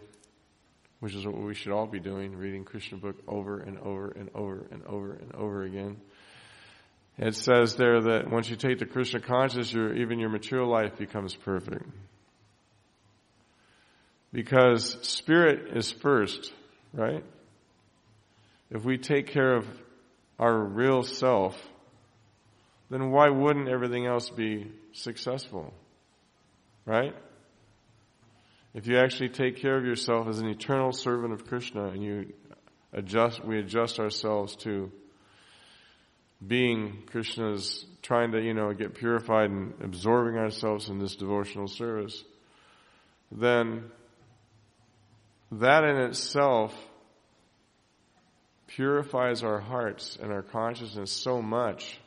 [1.00, 4.30] which is what we should all be doing, reading Krishna book over and over and
[4.34, 5.98] over and over and over again.
[7.20, 10.96] It says there that once you take the Krishna consciousness, your, even your material life
[10.96, 11.84] becomes perfect.
[14.32, 16.50] Because spirit is first,
[16.94, 17.22] right?
[18.70, 19.66] If we take care of
[20.38, 21.60] our real self,
[22.88, 25.74] then why wouldn't everything else be successful?
[26.86, 27.14] Right?
[28.72, 32.32] If you actually take care of yourself as an eternal servant of Krishna and you
[32.94, 34.90] adjust, we adjust ourselves to
[36.46, 42.24] being Krishna's trying to, you know, get purified and absorbing ourselves in this devotional service,
[43.30, 43.84] then
[45.52, 46.74] that in itself
[48.68, 51.98] purifies our hearts and our consciousness so much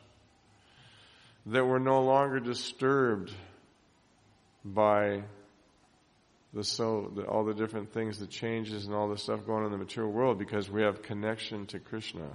[1.46, 3.32] that we're no longer disturbed
[4.64, 5.22] by
[6.54, 9.66] the so the, all the different things, the changes and all the stuff going on
[9.66, 12.28] in the material world because we have connection to Krishna.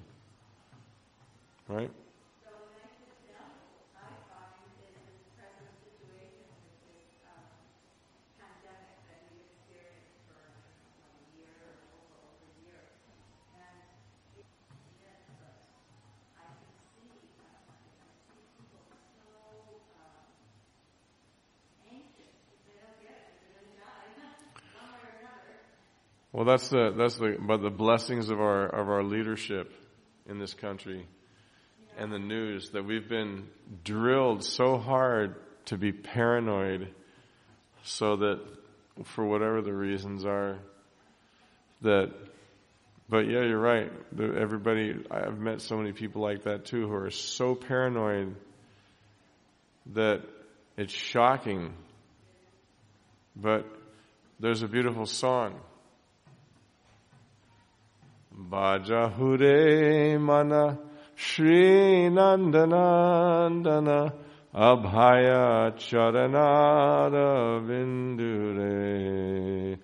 [1.70, 1.92] Right?
[26.32, 29.72] Well, that's the that's the but the blessings of our of our leadership
[30.26, 31.06] in this country
[32.00, 33.48] and the news that we've been
[33.84, 35.36] drilled so hard
[35.66, 36.94] to be paranoid
[37.84, 38.40] so that
[39.04, 40.60] for whatever the reasons are
[41.82, 42.12] that
[43.10, 43.92] but yeah you're right.
[44.18, 48.36] Everybody I've met so many people like that too who are so paranoid
[49.94, 50.22] that
[50.78, 51.74] it's shocking.
[53.36, 53.66] But
[54.40, 55.60] there's a beautiful song.
[58.38, 60.78] Bajahure mana
[61.22, 64.00] Shri Nandanandana
[64.56, 69.78] Abhaya Charanara Vindure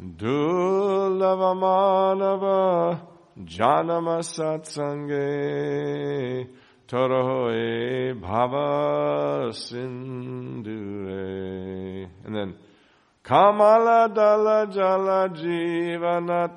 [0.00, 3.00] Dulavamanava
[3.42, 5.26] Janama Satsange
[6.86, 11.18] Toroe Bhava Sindure
[12.24, 12.54] And then
[13.24, 16.54] Kamala dala jala jivana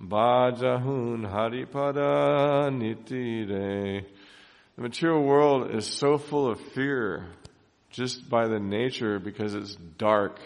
[0.00, 4.04] bhajahun haripada nitire.
[4.76, 7.26] The material world is so full of fear
[7.90, 10.40] just by the nature because it's dark.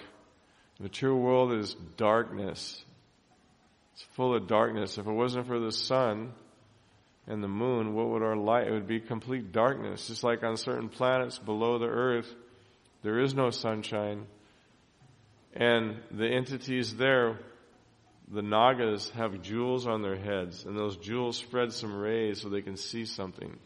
[0.78, 2.84] The material world is darkness.
[3.92, 4.98] It's full of darkness.
[4.98, 6.32] If it wasn't for the sun
[7.28, 8.66] and the moon, what would our light?
[8.66, 10.09] It would be complete darkness.
[10.09, 12.34] Just like on certain planets below the earth,
[13.02, 14.26] there is no sunshine.
[15.55, 17.38] And the entities there,
[18.31, 22.62] the Nagas, have jewels on their heads, and those jewels spread some rays so they
[22.62, 23.59] can see something.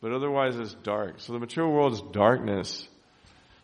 [0.00, 1.20] But otherwise, it's dark.
[1.20, 2.86] So the material world is darkness.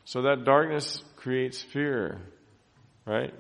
[0.05, 2.21] So that darkness creates fear,
[3.07, 3.33] right?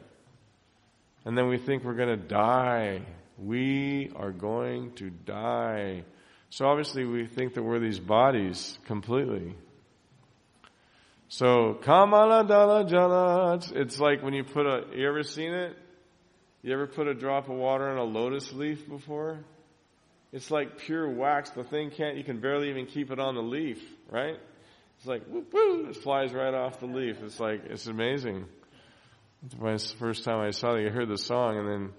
[1.25, 3.03] And then we think we're going to die.
[3.39, 6.05] We are going to die.
[6.51, 9.55] So obviously, we think that we're these bodies completely.
[11.29, 15.77] So Kamala Dala Jala, it's, it's like when you put a, you ever seen it?
[16.65, 19.39] You ever put a drop of water on a lotus leaf before?
[20.33, 21.51] It's like pure wax.
[21.51, 23.79] The thing can't, you can barely even keep it on the leaf,
[24.11, 24.39] right?
[24.97, 27.19] It's like, whoop, whoop, it flies right off the leaf.
[27.23, 28.47] It's like, it's amazing.
[29.61, 31.93] My first time I saw it, I heard the song and then,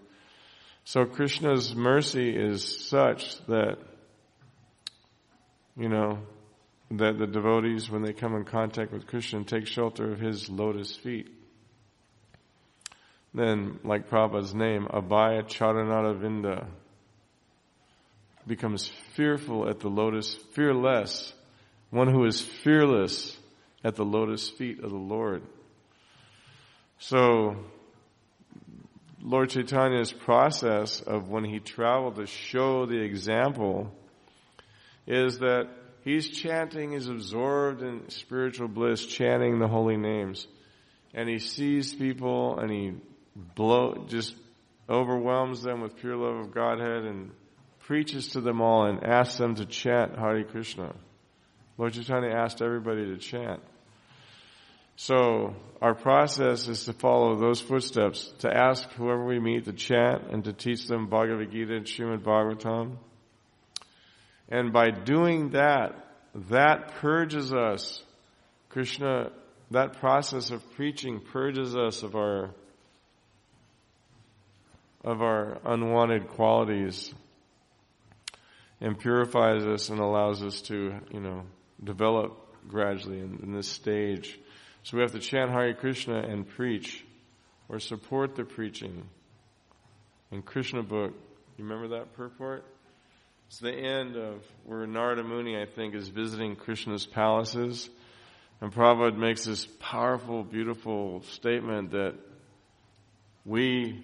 [0.84, 3.78] so Krishna's mercy is such that,
[5.78, 6.18] you know,
[6.90, 10.96] that the devotees, when they come in contact with Krishna, take shelter of his lotus
[10.96, 11.35] feet.
[13.36, 16.68] Then, like Prabhupada's name, Abhaya Charanara Vinda,
[18.48, 21.34] becomes fearful at the lotus, fearless,
[21.90, 23.38] one who is fearless
[23.84, 25.44] at the lotus feet of the Lord.
[27.00, 27.58] So,
[29.22, 33.92] Lord Chaitanya's process of when he traveled to show the example
[35.06, 35.68] is that
[36.06, 40.46] He's chanting, he's absorbed in spiritual bliss, chanting the holy names.
[41.16, 42.94] And he sees people and he
[43.36, 44.36] blow, just
[44.90, 47.32] overwhelms them with pure love of Godhead and
[47.80, 50.94] preaches to them all and asks them to chant Hare Krishna.
[51.78, 53.62] Lord Chaitanya asked everybody to chant.
[54.96, 60.32] So our process is to follow those footsteps, to ask whoever we meet to chant
[60.32, 62.96] and to teach them Bhagavad Gita and Srimad Bhagavatam.
[64.48, 66.08] And by doing that,
[66.50, 68.02] that purges us.
[68.70, 69.32] Krishna,
[69.72, 72.52] that process of preaching purges us of our,
[75.06, 77.14] of our unwanted qualities
[78.82, 81.44] and purifies us and allows us to, you know,
[81.82, 82.38] develop
[82.68, 84.38] gradually in, in this stage.
[84.84, 87.06] So we have to chant Hare Krishna and preach
[87.70, 89.04] or support the preaching.
[90.32, 91.14] In Krishna book,
[91.58, 92.66] you remember that purport?
[93.48, 97.88] It's the end of where Narada Muni, I think, is visiting Krishna's palaces.
[98.60, 102.16] And Prabhupada makes this powerful, beautiful statement that
[103.46, 104.04] we,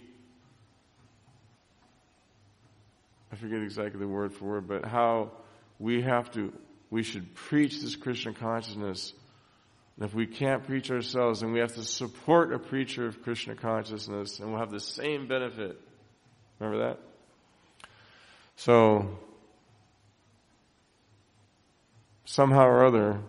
[3.31, 5.31] I forget exactly the word for word, but how
[5.79, 6.53] we have to,
[6.89, 9.13] we should preach this Krishna consciousness.
[9.95, 13.55] And if we can't preach ourselves, then we have to support a preacher of Krishna
[13.55, 15.79] consciousness and we'll have the same benefit.
[16.59, 16.99] Remember that?
[18.57, 19.17] So,
[22.25, 23.21] somehow or other,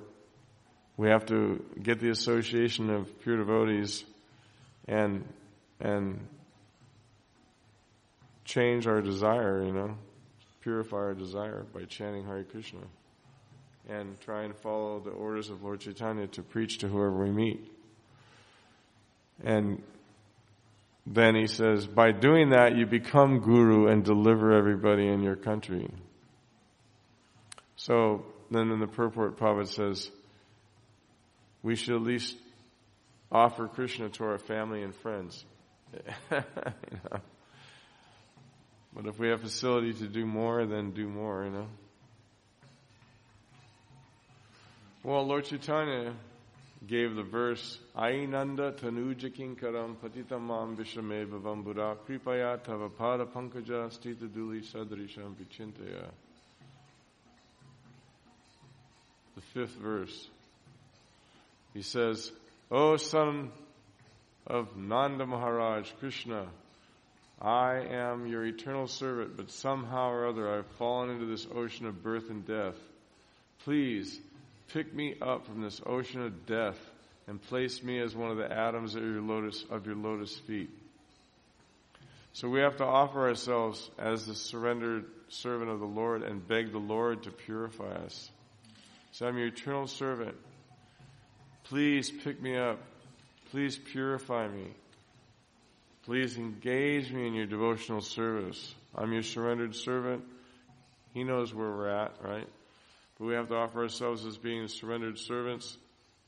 [0.97, 4.05] we have to get the association of pure devotees
[4.87, 5.25] and,
[5.81, 6.27] and
[8.53, 9.97] change our desire, you know,
[10.61, 12.81] purify our desire by chanting Hare Krishna
[13.89, 17.73] and try and follow the orders of Lord Chaitanya to preach to whoever we meet.
[19.43, 19.83] And
[21.07, 25.89] then he says, by doing that, you become guru and deliver everybody in your country.
[27.77, 30.11] So then in the purport, Prabhupada says,
[31.63, 32.37] we should at least
[33.33, 35.43] offer Krishna to our family and friends.
[36.31, 36.43] you
[37.11, 37.21] know?
[38.95, 41.67] But if we have facility to do more, then do more, you know.
[45.03, 46.15] Well, Lord Chaitanya
[46.87, 55.35] gave the verse, Ainanda tanuja kinkaram patitamam vishame bhavambura kripaya tavapada pankaja stita duli sadrisham
[55.35, 56.11] vichintaya.
[59.35, 60.29] The fifth verse.
[61.73, 62.31] He says,
[62.71, 63.51] O son
[64.47, 66.47] of Nanda Maharaj, Krishna,
[67.43, 72.01] I am your eternal servant, but somehow or other I've fallen into this ocean of
[72.01, 72.77] birth and death.
[73.65, 74.21] Please,
[74.73, 76.79] pick me up from this ocean of death
[77.27, 80.71] and place me as one of the atoms of your lotus, of your lotus feet.
[82.33, 86.71] So we have to offer ourselves as the surrendered servant of the Lord and beg
[86.71, 88.31] the Lord to purify us.
[89.11, 90.37] So I'm your eternal servant.
[91.65, 92.79] Please pick me up.
[93.51, 94.69] Please purify me.
[96.05, 98.75] Please engage me in your devotional service.
[98.95, 100.25] I'm your surrendered servant.
[101.15, 102.49] He knows where we're at, right?
[103.19, 105.77] But we have to offer ourselves as being surrendered servants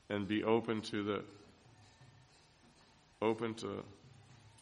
[0.09, 1.23] and be open to the
[3.21, 3.83] open to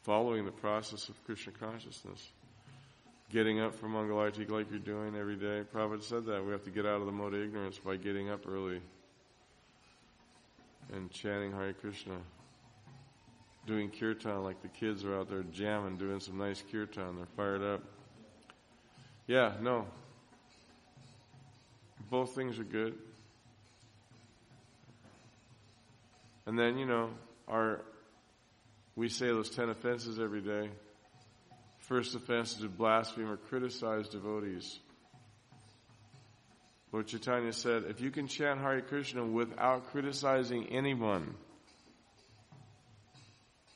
[0.03, 2.31] following the process of Krishna consciousness.
[3.31, 5.63] Getting up from Mangalarti like you're doing every day.
[5.73, 6.43] Prabhupada said that.
[6.43, 8.81] We have to get out of the mode of ignorance by getting up early
[10.91, 12.15] and chanting Hare Krishna.
[13.65, 17.15] Doing kirtan like the kids are out there jamming, doing some nice kirtan.
[17.15, 17.81] They're fired up.
[19.25, 19.87] Yeah, no,
[22.09, 22.95] both things are good.
[26.45, 27.11] And then, you know,
[27.47, 27.79] our
[28.97, 30.69] we say those ten offenses every day.
[31.79, 34.77] First offense is to blaspheme or criticize devotees.
[36.91, 41.33] Lord Chaitanya said, if you can chant Hare Krishna without criticizing anyone,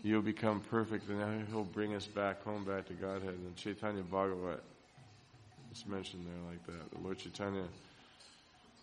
[0.04, 3.34] you'll become perfect and he'll bring us back home back to Godhead.
[3.34, 4.62] And Chaitanya Bhagavat,
[5.72, 6.92] it's mentioned there like that.
[6.96, 7.64] The Lord Chaitanya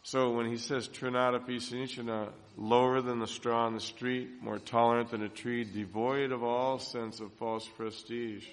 [0.06, 5.10] so when he says Trinadapi Sinichana, lower than the straw on the street, more tolerant
[5.10, 8.46] than a tree, devoid of all sense of false prestige,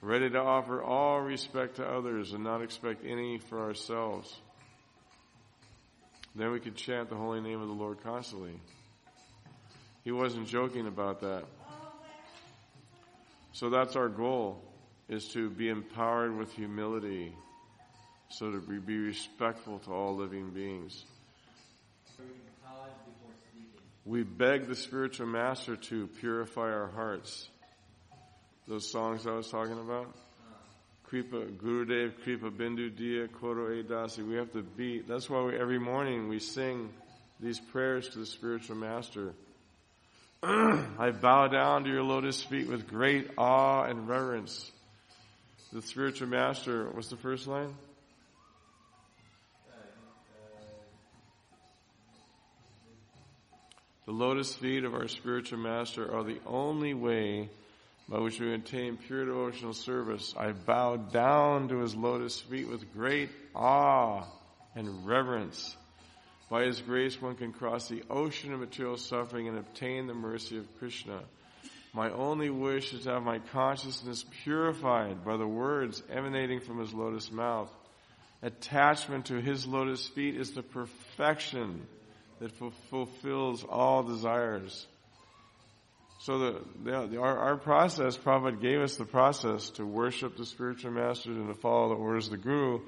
[0.00, 4.34] ready to offer all respect to others and not expect any for ourselves,
[6.34, 8.58] then we could chant the holy name of the Lord constantly.
[10.04, 11.44] He wasn't joking about that.
[13.52, 14.62] So that's our goal,
[15.08, 17.34] is to be empowered with humility
[18.32, 21.04] so to be respectful to all living beings.
[24.04, 27.48] We beg the spiritual master to purify our hearts.
[28.66, 30.12] Those songs I was talking about.
[31.04, 34.26] Kripa, Gurudev, Kripa Bindu Dia, Koro Edasi.
[34.26, 36.88] We have to be, that's why we, every morning we sing
[37.38, 39.34] these prayers to the spiritual master.
[40.44, 44.72] I bow down to your lotus feet with great awe and reverence.
[45.72, 47.74] The spiritual master, what's the first line?
[54.04, 57.48] The lotus feet of our spiritual master are the only way
[58.08, 60.34] by which we attain pure devotional service.
[60.36, 64.24] I bow down to his lotus feet with great awe
[64.74, 65.76] and reverence.
[66.52, 70.58] By his grace, one can cross the ocean of material suffering and obtain the mercy
[70.58, 71.22] of Krishna.
[71.94, 76.92] My only wish is to have my consciousness purified by the words emanating from his
[76.92, 77.70] lotus mouth.
[78.42, 81.86] Attachment to his lotus feet is the perfection
[82.38, 82.52] that
[82.90, 84.86] fulfills all desires.
[86.20, 90.44] So the, the, the our, our, process, Prabhupada gave us the process to worship the
[90.44, 92.80] spiritual masters and to follow the orders of the Guru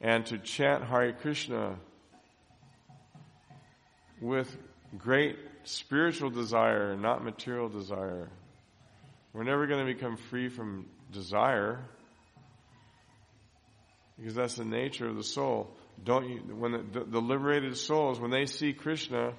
[0.00, 1.76] and to chant Hare Krishna
[4.20, 4.54] with
[4.96, 8.28] great spiritual desire, not material desire.
[9.32, 11.84] We're never going to become free from desire
[14.16, 18.30] because that's the nature of the soul don't you, when the, the, liberated souls, when
[18.30, 19.32] they see Krishna,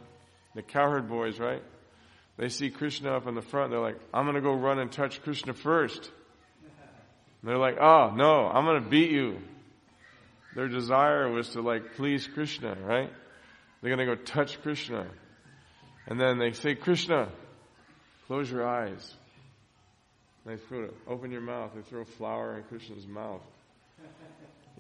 [0.56, 1.64] the cowherd boys, right?
[2.38, 5.22] They see Krishna up in the front, they're like, I'm gonna go run and touch
[5.24, 6.12] Krishna first.
[7.44, 9.40] They're like, oh, no, I'm gonna beat you.
[10.56, 13.12] their desire was to like please Krishna, right?
[13.88, 15.08] They're going to go touch Krishna.
[16.08, 17.30] And then they say, Krishna,
[18.28, 19.16] close your eyes.
[20.46, 21.72] They throw, open your mouth.
[21.74, 23.40] They throw flour in Krishna's mouth.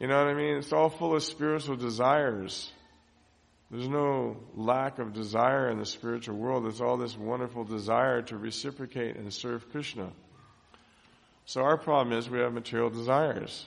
[0.01, 0.57] You know what I mean?
[0.57, 2.69] It's all full of spiritual desires.
[3.71, 6.65] There's no lack of desire in the spiritual world.
[6.65, 10.11] There's all this wonderful desire to reciprocate and serve Krishna.
[11.45, 13.65] So our problem is we have material desires.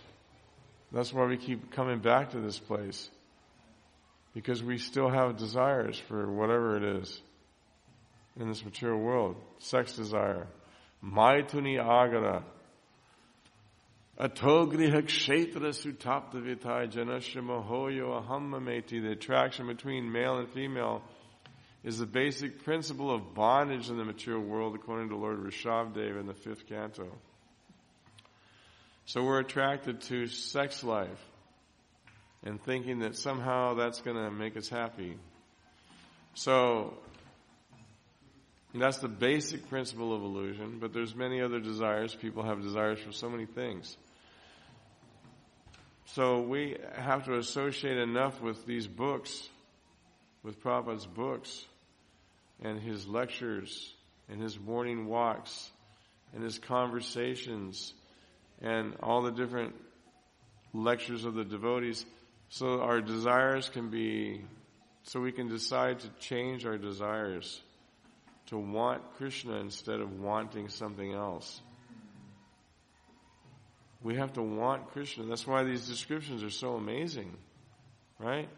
[0.92, 3.08] That's why we keep coming back to this place.
[4.34, 7.20] Because we still have desires for whatever it is
[8.38, 9.36] in this material world.
[9.58, 10.46] Sex desire.
[11.04, 12.44] Maituni agara.
[14.18, 19.02] Atogriha kshetra sutapta vitai janashama hoyo ahammameti.
[19.02, 21.02] The attraction between male and female
[21.82, 26.26] is the basic principle of bondage in the material world according to Lord Rishabdev in
[26.26, 27.08] the fifth canto.
[29.06, 31.18] So we're attracted to sex life
[32.44, 35.16] and thinking that somehow that's going to make us happy.
[36.34, 36.94] So
[38.74, 42.14] that's the basic principle of illusion, but there's many other desires.
[42.14, 43.96] People have desires for so many things.
[46.06, 49.48] So we have to associate enough with these books,
[50.42, 51.64] with Prabhupada's books,
[52.62, 53.94] and his lectures,
[54.28, 55.70] and his morning walks,
[56.34, 57.92] and his conversations,
[58.60, 59.74] and all the different
[60.72, 62.04] lectures of the devotees,
[62.50, 64.44] so our desires can be,
[65.04, 67.60] so we can decide to change our desires
[68.46, 71.60] to want Krishna instead of wanting something else.
[74.02, 75.26] We have to want Krishna.
[75.26, 77.36] That's why these descriptions are so amazing,
[78.18, 78.48] right?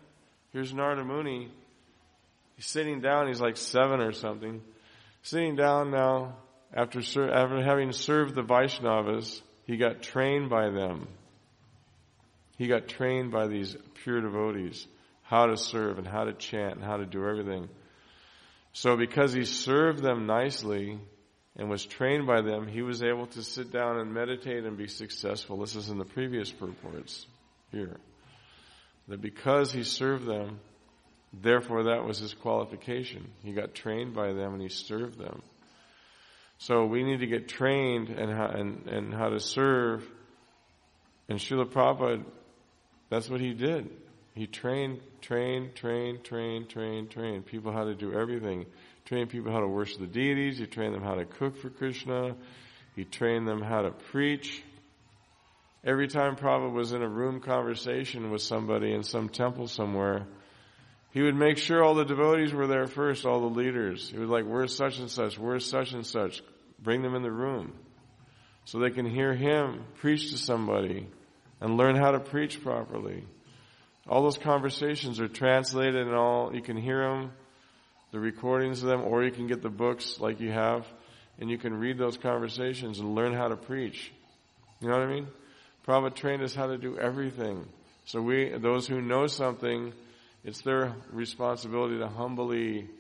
[0.53, 1.51] Here's Narada Muni.
[2.57, 3.29] He's sitting down.
[3.29, 4.63] He's like seven or something.
[5.23, 6.37] Sitting down now
[6.73, 9.43] after, after having served the Vaishnavas.
[9.67, 11.09] He got trained by them.
[12.63, 14.87] He got trained by these pure devotees
[15.23, 17.69] how to serve and how to chant and how to do everything.
[18.73, 21.01] So because he served them nicely,
[21.57, 24.87] and was trained by them, he was able to sit down and meditate and be
[24.87, 25.59] successful.
[25.59, 27.27] This is in the previous purports
[27.73, 27.97] here.
[29.09, 30.61] That because he served them,
[31.33, 33.33] therefore that was his qualification.
[33.43, 35.43] He got trained by them and he served them.
[36.59, 40.09] So we need to get trained and how, and, and how to serve.
[41.29, 42.25] And Srila Prabhupada,
[43.13, 43.91] that's what he did.
[44.35, 48.67] He trained, trained, trained, trained, trained, trained people how to do everything
[49.05, 50.59] trained people how to worship the deities.
[50.59, 52.35] He trained them how to cook for Krishna.
[52.97, 54.63] He trained them how to preach.
[55.85, 60.27] Every time Prabhupada was in a room conversation with somebody in some temple somewhere,
[61.11, 64.09] he would make sure all the devotees were there first, all the leaders.
[64.09, 65.39] He was like, where's such and such?
[65.39, 66.43] Where's such and such?
[66.81, 67.73] Bring them in the room.
[68.65, 71.09] So they can hear him preach to somebody
[71.63, 73.25] and learn how to preach properly.
[74.09, 77.31] All those conversations are translated and all, you can hear them
[78.11, 80.87] the recordings of them, or you can get the books like you have,
[81.41, 84.13] and you can read those conversations and learn how to preach.
[84.81, 85.29] You know what I mean?
[85.87, 87.67] Prabhupada trained us how to do everything.
[88.05, 89.95] So we, those who know something,
[90.45, 92.91] it's their responsibility to humbly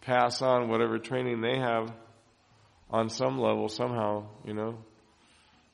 [0.00, 1.92] pass on whatever training they have
[2.90, 4.78] on some level somehow, you know.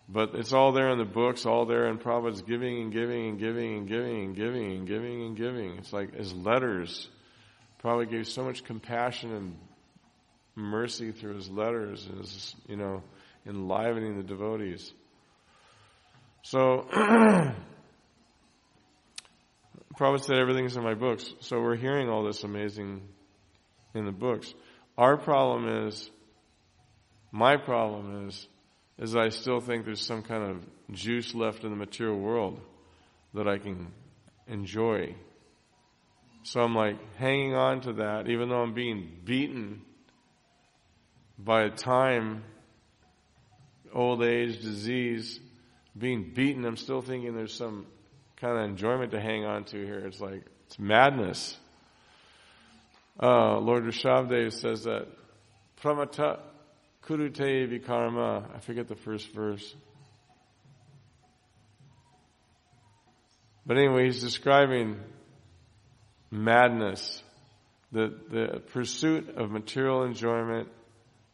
[0.09, 3.39] But it's all there in the books, all there in Prabhupada's giving and giving and
[3.39, 5.79] giving and giving and giving and giving and giving.
[5.79, 7.09] It's like his letters
[7.81, 9.57] probably gave so much compassion and
[10.55, 13.03] mercy through his letters and his, you know,
[13.47, 14.93] enlivening the devotees.
[16.43, 16.87] So,
[19.99, 21.29] Prabhupada said everything's in my books.
[21.41, 23.03] So we're hearing all this amazing
[23.95, 24.55] in the books.
[24.97, 26.11] Our problem is,
[27.31, 28.47] my problem is,
[28.99, 32.61] is I still think there's some kind of juice left in the material world
[33.35, 33.89] that I can
[34.47, 35.15] enjoy
[36.49, 39.83] so I'm like hanging on to that, even though I'm being beaten
[41.39, 42.43] by time,
[43.93, 45.41] old age, disease,
[45.97, 47.87] being beaten, I'm still thinking there's some
[48.37, 49.99] kind of enjoyment to hang on to here.
[49.99, 51.55] It's like, it's madness.
[53.23, 55.07] Uh, Lord Rishabdev says that,
[55.83, 56.41] pramata
[57.05, 58.55] kurute vikarma.
[58.55, 59.75] I forget the first verse.
[63.67, 64.99] But anyway, he's describing
[66.31, 67.23] madness.
[67.93, 70.69] The, the pursuit of material enjoyment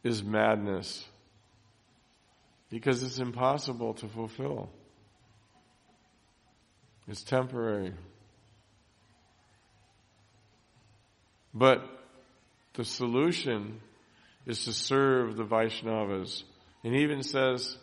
[0.03, 1.05] is madness
[2.71, 4.69] because it's impossible to fulfill.
[7.07, 7.93] It's temporary.
[11.53, 11.85] But
[12.75, 13.81] the solution
[14.47, 16.43] is to serve the Vaishnavas.
[16.83, 17.77] And even says,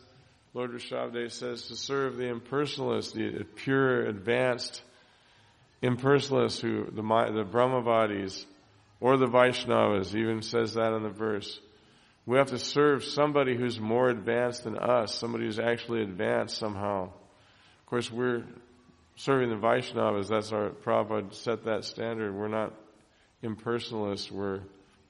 [0.54, 4.82] Lord Rishabdev says, to serve the impersonalists, the pure, advanced
[5.82, 8.46] impersonalists who, the, the Brahmavadis,
[9.00, 11.60] or the Vaishnavas, even says that in the verse.
[12.26, 17.06] We have to serve somebody who's more advanced than us, somebody who's actually advanced somehow.
[17.06, 18.44] Of course, we're
[19.16, 20.28] serving the Vaishnavas.
[20.28, 22.36] That's our Prabhupada set that standard.
[22.36, 22.74] We're not
[23.44, 24.62] impersonalists, we're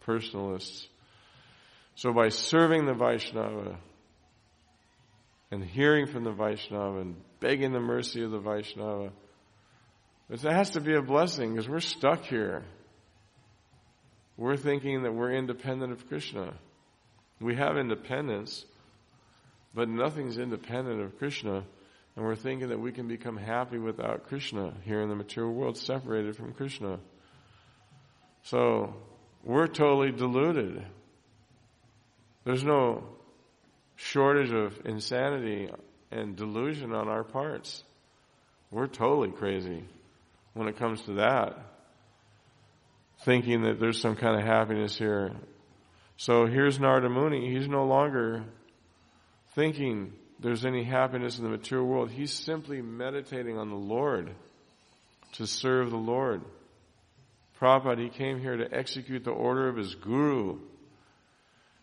[0.06, 0.88] personalists.
[1.96, 3.78] So by serving the Vaishnava
[5.52, 9.12] and hearing from the Vaishnava and begging the mercy of the Vaishnava,
[10.30, 12.64] it has to be a blessing because we're stuck here.
[14.38, 16.54] We're thinking that we're independent of Krishna.
[17.42, 18.66] We have independence,
[19.74, 21.64] but nothing's independent of Krishna.
[22.16, 25.78] And we're thinking that we can become happy without Krishna here in the material world,
[25.78, 27.00] separated from Krishna.
[28.44, 28.96] So,
[29.44, 30.86] we're totally deluded.
[32.44, 33.04] There's no
[33.96, 35.70] shortage of insanity
[36.12, 37.84] and delusion on our parts.
[38.72, 39.84] We're totally crazy
[40.54, 41.58] when it comes to that.
[43.24, 45.32] Thinking that there's some kind of happiness here.
[46.18, 47.54] So here's Narada Muni.
[47.54, 48.44] He's no longer
[49.54, 52.10] thinking there's any happiness in the material world.
[52.10, 54.32] He's simply meditating on the Lord
[55.34, 56.42] to serve the Lord.
[57.60, 60.58] Prabhupada, he came here to execute the order of his guru.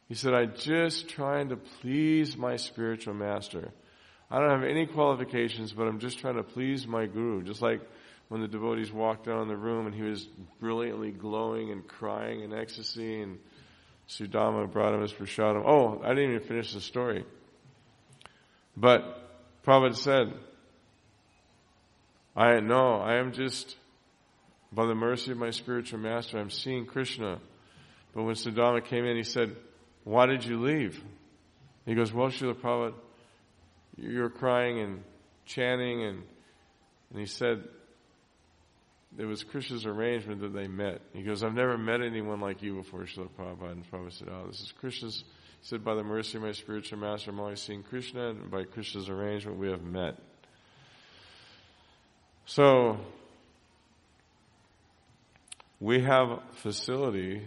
[0.08, 3.70] He said, I'm just trying to please my spiritual master.
[4.30, 7.42] I don't have any qualifications, but I'm just trying to please my guru.
[7.42, 7.82] Just like
[8.28, 10.26] when the devotees walked down in the room and he was
[10.60, 13.38] brilliantly glowing and crying in ecstasy and
[14.08, 15.62] Sudama brought him his prasadam.
[15.66, 17.24] Oh, I didn't even finish the story.
[18.76, 19.02] But
[19.66, 20.32] Prabhupada said,
[22.34, 23.76] I know, I am just,
[24.72, 27.38] by the mercy of my spiritual master, I'm seeing Krishna.
[28.14, 29.56] But when Sudama came in, he said,
[30.08, 30.98] why did you leave?
[31.84, 32.94] He goes, well, Srila Prabhupada,
[33.98, 35.02] you were crying and
[35.44, 36.22] chanting and,
[37.10, 37.62] and he said,
[39.18, 41.02] it was Krishna's arrangement that they met.
[41.12, 43.72] He goes, I've never met anyone like you before, Srila Prabhupada.
[43.72, 45.24] And Prabhupada said, oh, this is Krishna's,
[45.60, 48.64] he said, by the mercy of my spiritual master, I'm always seeing Krishna, and by
[48.64, 50.16] Krishna's arrangement, we have met.
[52.46, 52.96] So,
[55.80, 57.42] we have facility,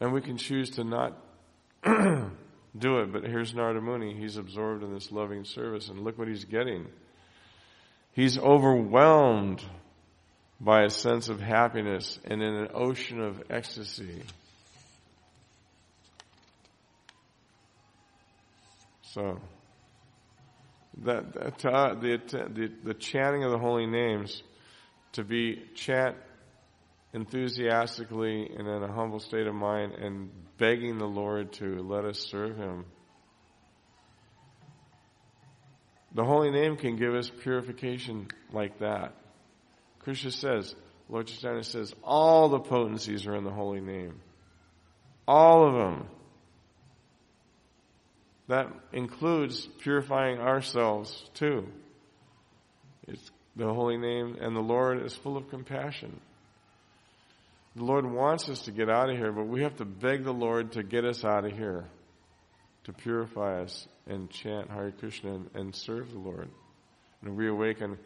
[0.00, 1.16] and we can choose to not
[1.84, 4.14] do it, but here's Narada Muni.
[4.14, 6.86] He's absorbed in this loving service, and look what he's getting.
[8.12, 9.62] He's overwhelmed
[10.60, 14.22] by a sense of happiness and in an ocean of ecstasy.
[19.02, 19.40] So,
[21.02, 24.42] that, that uh, the, the, the chanting of the holy names,
[25.12, 26.16] to be chant
[27.12, 32.18] enthusiastically and in a humble state of mind and begging the Lord to let us
[32.18, 32.84] serve Him.
[36.12, 39.14] The holy name can give us purification like that.
[40.00, 40.74] Krishna says,
[41.08, 44.20] Lord Chaitanya says, all the potencies are in the holy name.
[45.26, 46.08] All of them.
[48.48, 51.68] That includes purifying ourselves too.
[53.06, 56.20] It's the holy name and the Lord is full of compassion.
[57.76, 60.32] The Lord wants us to get out of here, but we have to beg the
[60.32, 61.86] Lord to get us out of here
[62.84, 66.48] to purify us and chant Hare Krishna and, and serve the Lord
[67.22, 67.96] and reawaken.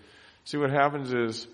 [0.45, 1.47] See what happens is,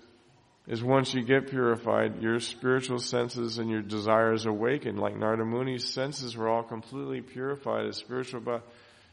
[0.67, 4.97] is once you get purified, your spiritual senses and your desires awaken.
[4.97, 8.67] Like Narada Muni's senses were all completely purified as spiritual, but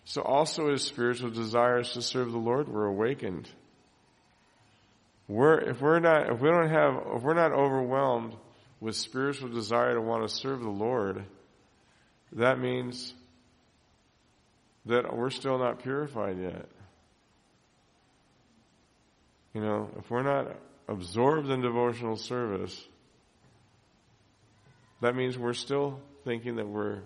[0.05, 3.49] so also his spiritual desires to serve the Lord were awakened.
[5.29, 8.35] We're, if we're not, if we don't have, if we're not overwhelmed
[8.81, 11.25] with spiritual desire to want to serve the Lord,
[12.33, 13.15] that means
[14.87, 16.67] that we're still not purified yet.
[19.55, 20.57] You know, if we're not
[20.87, 22.87] absorbed in devotional service,
[25.01, 27.01] that means we're still thinking that we're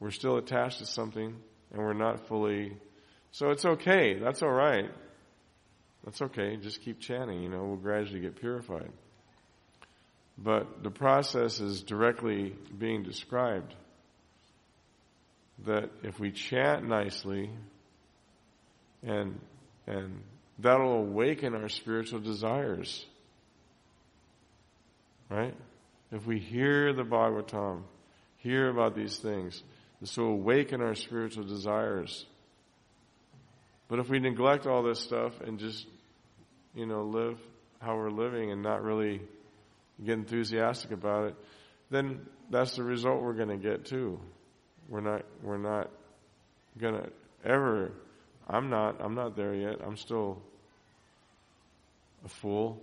[0.00, 1.36] we're still attached to something
[1.72, 2.76] and we're not fully
[3.32, 4.18] so it's okay.
[4.18, 4.90] That's all right.
[6.04, 6.56] That's okay.
[6.56, 8.90] Just keep chanting, you know, we'll gradually get purified.
[10.42, 13.74] But the process is directly being described
[15.64, 17.50] that if we chant nicely
[19.02, 19.38] and
[19.86, 20.22] and
[20.58, 23.04] that'll awaken our spiritual desires.
[25.28, 25.54] Right?
[26.10, 27.82] If we hear the Bhagavatam,
[28.38, 29.62] hear about these things,
[30.00, 32.26] this will awaken our spiritual desires.
[33.88, 35.86] But if we neglect all this stuff and just,
[36.74, 37.38] you know, live
[37.80, 39.22] how we're living and not really
[40.04, 41.34] get enthusiastic about it,
[41.90, 44.20] then that's the result we're going to get too.
[44.88, 45.90] We're not, we're not
[46.78, 47.08] gonna
[47.44, 47.92] ever,
[48.48, 49.76] I'm not, I'm not there yet.
[49.84, 50.42] I'm still,
[52.24, 52.80] a fool,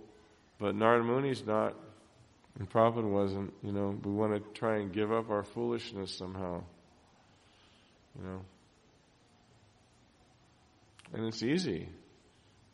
[0.58, 1.74] but Narada Muni's not,
[2.58, 3.52] and Prabhupada wasn't.
[3.62, 6.62] You know, we want to try and give up our foolishness somehow.
[8.18, 8.40] You know.
[11.12, 11.88] And it's easy.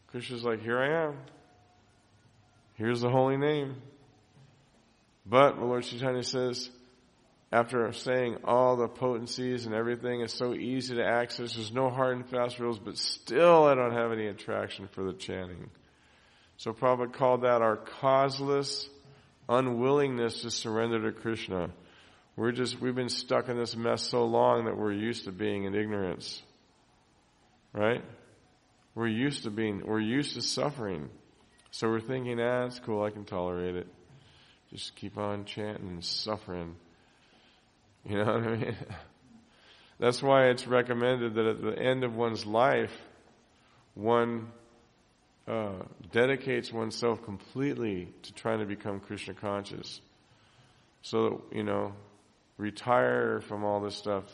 [0.08, 1.16] Krishna's like, here I am.
[2.74, 3.76] Here's the holy name.
[5.28, 6.70] But, the Lord Chaitanya says,
[7.52, 12.16] after saying all the potencies and everything is so easy to access, there's no hard
[12.16, 15.70] and fast rules, but still I don't have any attraction for the chanting.
[16.58, 18.88] So Prabhupada called that our causeless
[19.48, 21.70] unwillingness to surrender to Krishna.
[22.36, 25.64] We're just, we've been stuck in this mess so long that we're used to being
[25.64, 26.42] in ignorance.
[27.72, 28.04] Right?
[28.94, 31.10] We're used to being, we're used to suffering.
[31.70, 33.86] So we're thinking, ah, it's cool, I can tolerate it.
[34.72, 36.76] Just keep on chanting and suffering.
[38.04, 38.76] You know what I mean?
[39.98, 42.92] That's why it's recommended that at the end of one's life,
[43.94, 44.48] one
[45.48, 50.00] uh, dedicates oneself completely to trying to become Krishna conscious.
[51.02, 51.92] So that, you know,
[52.58, 54.24] retire from all this stuff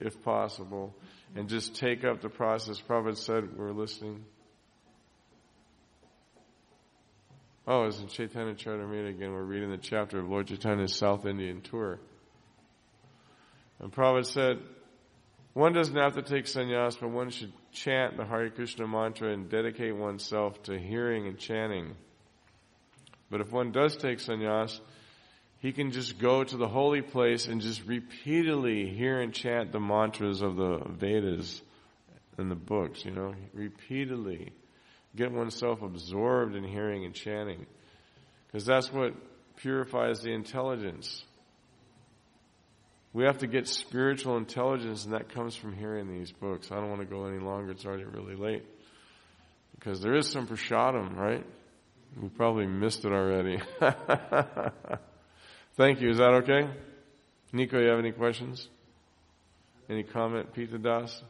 [0.00, 0.94] if possible
[1.34, 2.80] and just take up the process.
[2.80, 4.24] Prabhupada said, we're listening.
[7.64, 9.32] Oh, it's in Chaitanya Charitamrita again.
[9.32, 12.00] We're reading the chapter of Lord Chaitanya's South Indian tour.
[13.78, 14.58] And Prabhupada said,
[15.52, 19.48] one doesn't have to take sannyas, but one should chant the Hare Krishna mantra and
[19.48, 21.94] dedicate oneself to hearing and chanting.
[23.30, 24.80] But if one does take sannyas,
[25.60, 29.78] he can just go to the holy place and just repeatedly hear and chant the
[29.78, 31.62] mantras of the Vedas
[32.38, 34.52] and the books, you know, repeatedly.
[35.14, 37.66] Get oneself absorbed in hearing and chanting.
[38.46, 39.14] Because that's what
[39.56, 41.24] purifies the intelligence.
[43.12, 46.72] We have to get spiritual intelligence, and that comes from hearing these books.
[46.72, 47.72] I don't want to go any longer.
[47.72, 48.64] It's already really late.
[49.78, 51.44] Because there is some prasadam, right?
[52.20, 53.60] We probably missed it already.
[55.76, 56.10] Thank you.
[56.10, 56.68] Is that okay?
[57.52, 58.68] Nico, you have any questions?
[59.90, 61.22] Any comment, Peter Das?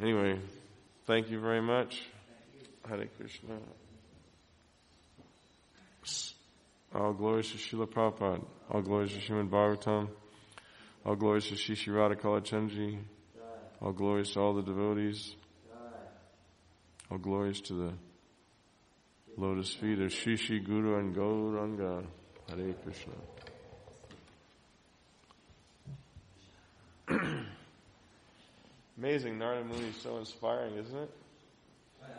[0.00, 0.38] Anyway,
[1.06, 2.02] thank you very much.
[2.88, 3.58] Hare Krishna.
[6.94, 8.42] All glories to Srila Prabhupada.
[8.70, 10.08] All glories to Srimad Bhagavatam.
[11.04, 12.98] All glories to Sri Sri Radha Kalachandji.
[13.82, 15.34] All glories to all the devotees.
[17.10, 17.92] All glories to the
[19.36, 22.06] lotus feet of Sri Sri Guru and Gauranga.
[22.48, 23.12] Hare Krishna.
[29.00, 31.08] Amazing, Narada Muni is so inspiring, isn't it?
[32.02, 32.10] Wow,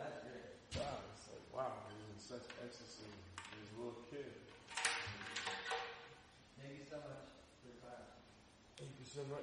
[0.66, 3.06] it's like, wow, he's in such ecstasy.
[3.54, 4.26] He's a little kid.
[6.58, 7.22] Thank you so much
[7.62, 8.02] for your class.
[8.76, 9.38] Thank you so much.